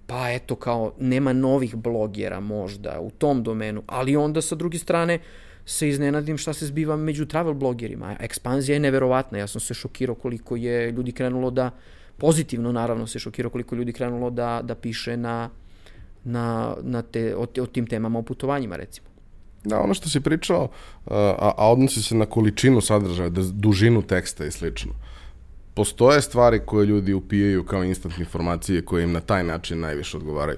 [0.08, 5.20] Pa eto kao nema novih blogera možda u tom domenu, ali onda sa druge strane
[5.66, 8.16] se iznenadim šta se zbiva među travel blogerima.
[8.20, 11.72] Ekspanzija je neverovatna, ja sam se šokirao koliko je ljudi krenulo da,
[12.18, 15.50] pozitivno naravno se šokirao koliko ljudi krenulo da, da piše na,
[16.24, 19.08] na, na te, o, o tim temama o putovanjima recimo.
[19.64, 24.02] Da, ono što si pričao, uh, a, a odnosi se na količinu sadržaja, da, dužinu
[24.02, 24.92] teksta i slično.
[25.74, 30.58] Postoje stvari koje ljudi upijaju kao instant informacije koje im na taj način najviše odgovaraju.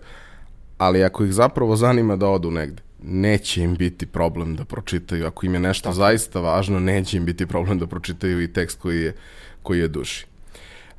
[0.77, 5.27] Ali ako ih zapravo zanima da odu negde, neće im biti problem da pročitaju.
[5.27, 5.95] Ako im je nešto Tako.
[5.95, 9.15] zaista važno, neće im biti problem da pročitaju i tekst koji je,
[9.63, 10.25] koji je duši.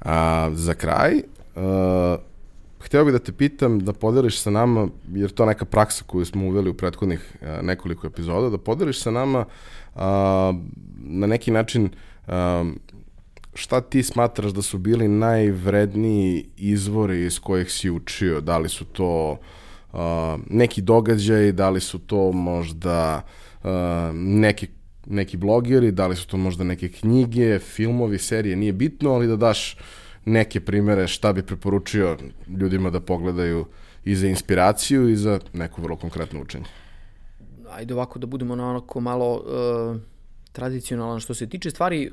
[0.00, 1.62] A, za kraj, uh,
[2.80, 6.24] hteo bih da te pitam da podeliš sa nama, jer to je neka praksa koju
[6.24, 9.44] smo uveli u prethodnih a, nekoliko epizoda, da podeliš sa nama
[9.94, 10.52] a,
[10.96, 11.90] na neki način
[12.26, 12.64] a,
[13.54, 18.40] šta ti smatraš da su bili najvredniji izvori iz kojih si učio?
[18.40, 19.38] Da li su to uh,
[20.50, 23.22] neki događaj, da li su to možda
[23.62, 23.70] uh,
[24.14, 24.68] neki,
[25.06, 29.36] neki blogeri, da li su to možda neke knjige, filmovi, serije, nije bitno, ali da
[29.36, 29.76] daš
[30.24, 32.16] neke primere šta bi preporučio
[32.60, 33.66] ljudima da pogledaju
[34.04, 36.64] i za inspiraciju i za neko vrlo konkretno učenje.
[37.70, 40.00] Ajde ovako da budemo na onako malo uh,
[40.52, 42.10] tradicionalan što se tiče stvari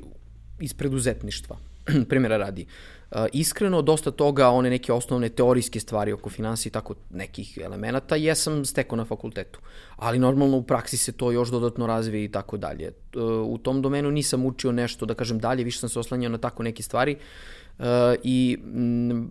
[0.60, 1.58] iz preduzetništva.
[2.10, 2.66] Primjera radi.
[3.12, 8.16] Uh, iskreno, dosta toga, one neke osnovne teorijske stvari oko finansije i tako nekih elemenata,
[8.16, 9.60] jesam stekao na fakultetu.
[9.96, 12.92] Ali normalno u praksi se to još dodatno razvije i tako dalje.
[13.16, 13.22] Uh,
[13.54, 16.64] u tom domenu nisam učio nešto, da kažem dalje, više sam se oslanjao na tako
[16.64, 17.18] neke stvari.
[18.24, 19.30] I m,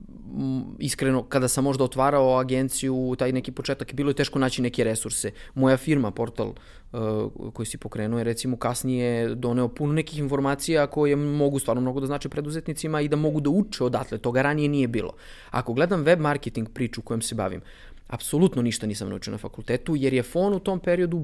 [0.79, 5.31] iskreno kada sam možda otvarao agenciju taj neki početak bilo je teško naći neke resurse.
[5.55, 6.49] Moja firma portal
[6.93, 12.01] uh, koji si pokrenuo je recimo kasnije doneo puno nekih informacija koje mogu stvarno mnogo
[12.01, 14.19] da znači preduzetnicima i da mogu da uče odatle.
[14.19, 15.12] Toga ranije nije bilo.
[15.51, 17.61] Ako gledam web marketing priču kojom se bavim
[18.06, 21.22] apsolutno ništa nisam naučio na fakultetu, jer je fon u tom periodu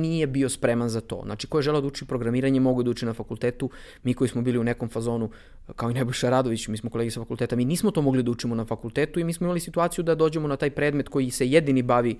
[0.00, 1.22] nije bio spreman za to.
[1.24, 3.70] Znači, ko je želeo da uči programiranje, mogu da uči na fakultetu.
[4.02, 5.30] Mi koji smo bili u nekom fazonu,
[5.76, 8.54] kao i Nebojša Radović, mi smo kolegi sa fakulteta, mi nismo to mogli da učimo
[8.54, 11.82] na fakultetu i mi smo imali situaciju da dođemo na taj predmet koji se jedini
[11.82, 12.18] bavi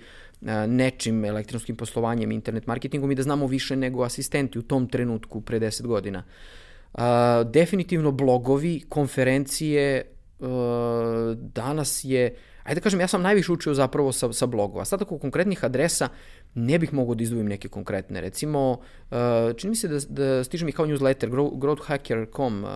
[0.69, 5.61] nečim elektronskim poslovanjem, internet marketingom i da znamo više nego asistenti u tom trenutku pre
[5.61, 6.23] 10 godina.
[6.93, 7.01] Uh,
[7.51, 10.05] definitivno blogovi, konferencije,
[10.39, 10.49] uh,
[11.37, 14.85] danas je ajde da kažem, ja sam najviše učio zapravo sa, sa blogova.
[14.85, 16.09] Sad ako konkretnih adresa
[16.55, 18.21] ne bih mogao da izdvojim neke konkretne.
[18.21, 19.17] Recimo, uh,
[19.57, 22.71] čini mi se da, da stiže mi kao newsletter, growthhacker.com uh,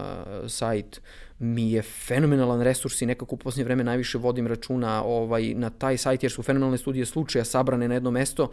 [0.48, 1.01] sajt
[1.39, 5.98] mi je fenomenalan resurs i nekako u posljednje vreme najviše vodim računa ovaj, na taj
[5.98, 8.51] sajt jer su fenomenalne studije slučaja sabrane na jedno mesto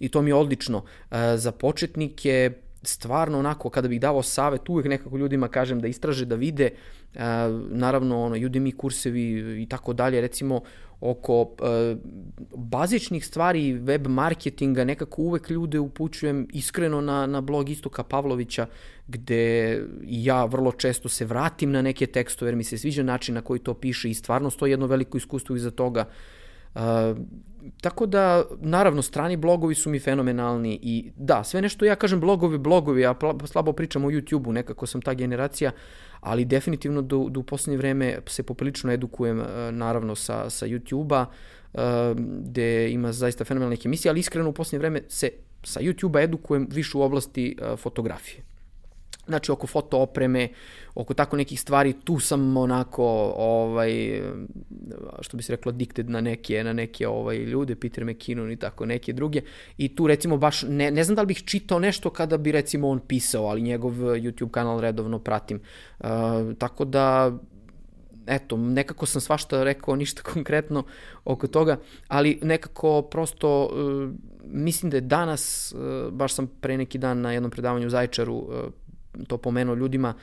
[0.00, 0.78] i to mi je odlično.
[0.78, 2.52] Uh, za početnike
[2.82, 6.70] stvarno onako kada bih davao savet uvek nekako ljudima kažem da istraže da vide
[7.14, 7.20] uh,
[7.70, 10.60] naravno ono Udemy kursevi i tako dalje recimo
[11.00, 11.48] oko uh,
[12.56, 18.66] bazičnih stvari web marketinga nekako uvek ljude upućujem iskreno na, na blog Istoka Pavlovića
[19.08, 23.40] gde ja vrlo često se vratim na neke tekstove jer mi se sviđa način na
[23.40, 26.04] koji to piše i stvarno stoji jedno veliko iskustvo iza toga
[27.80, 32.58] tako da, naravno, strani blogovi su mi fenomenalni i da, sve nešto ja kažem blogovi,
[32.58, 33.14] blogovi, ja
[33.46, 35.70] slabo pričam o YouTube-u, nekako sam ta generacija,
[36.20, 41.26] ali definitivno do, do poslednje vreme se poprilično edukujem, e, naravno, sa, sa YouTube-a,
[41.74, 45.30] e, gde ima zaista fenomenalne emisije, ali iskreno u poslednje vreme se
[45.64, 48.51] sa YouTube-a edukujem više u oblasti e, fotografije.
[49.26, 50.48] Znači, oko foto opreme,
[50.94, 53.04] oko tako nekih stvari, tu sam onako,
[53.36, 54.22] ovaj,
[55.20, 58.86] što bi se reklo, dikted na neke, na neke ovaj, ljude, Peter McKinnon i tako
[58.86, 59.40] neke druge.
[59.78, 62.88] I tu recimo baš, ne, ne znam da li bih čitao nešto kada bi recimo
[62.88, 65.60] on pisao, ali njegov YouTube kanal redovno pratim.
[66.00, 66.06] Uh,
[66.58, 67.38] tako da,
[68.26, 70.84] eto, nekako sam svašta rekao, ništa konkretno
[71.24, 71.78] oko toga,
[72.08, 74.10] ali nekako prosto uh,
[74.44, 78.34] mislim da je danas, uh, baš sam pre neki dan na jednom predavanju u Zajčaru
[78.34, 78.48] uh,
[79.28, 80.14] to pomenuo ljudima,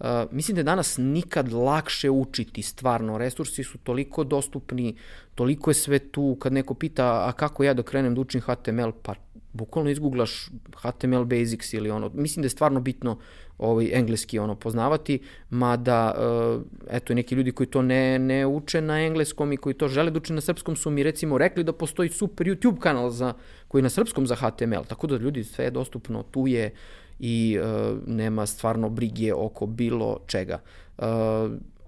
[0.00, 3.18] Uh, mislim da je danas nikad lakše učiti stvarno.
[3.18, 4.96] Resursi su toliko dostupni,
[5.34, 6.36] toliko je sve tu.
[6.40, 9.14] Kad neko pita, a kako ja da krenem da učim HTML, pa
[9.52, 12.10] bukvalno izgooglaš HTML basics ili ono.
[12.14, 13.18] Mislim da je stvarno bitno
[13.58, 15.18] ovaj engleski ono poznavati,
[15.50, 19.88] mada uh, eto neki ljudi koji to ne ne uče na engleskom i koji to
[19.88, 23.32] žele da uče na srpskom su mi recimo rekli da postoji super YouTube kanal za
[23.68, 24.84] koji je na srpskom za HTML.
[24.88, 26.70] Tako da ljudi sve je dostupno, tu je
[27.18, 30.60] i uh, nema stvarno brige oko bilo čega.
[30.98, 31.04] Uh,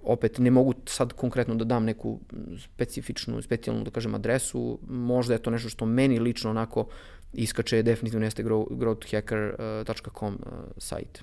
[0.02, 2.18] opet ne mogu sad konkretno da dam neku
[2.58, 6.86] specifičnu, specijalnu da kažem adresu, možda je to nešto što meni lično onako
[7.32, 11.22] iskače definitivno jeste growthhacker.com uh, sajt.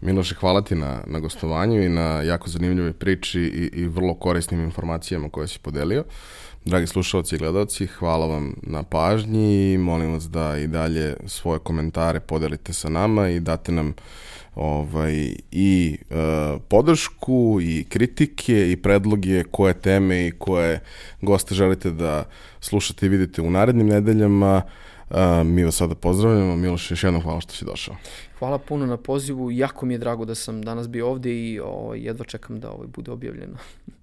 [0.00, 4.60] Miloše, hvala ti na, na gostovanju i na jako zanimljivoj priči i, i vrlo korisnim
[4.60, 6.04] informacijama koje si podelio.
[6.70, 11.58] Dragi slušalci i gledalci, hvala vam na pažnji i molim vas da i dalje svoje
[11.58, 13.94] komentare podelite sa nama i date nam
[14.54, 16.14] ovaj, i e,
[16.68, 20.80] podršku i kritike i predloge koje teme i koje
[21.22, 22.24] goste želite da
[22.60, 24.62] slušate i vidite u narednim nedeljama.
[25.10, 26.56] A, mi vas sada pozdravljamo.
[26.56, 27.96] Miloš, još jednom hvala što si došao.
[28.38, 29.50] Hvala puno na pozivu.
[29.50, 32.70] Jako mi je drago da sam danas bio ovde i o, ovaj, jedva čekam da
[32.70, 33.56] ovaj bude objavljeno.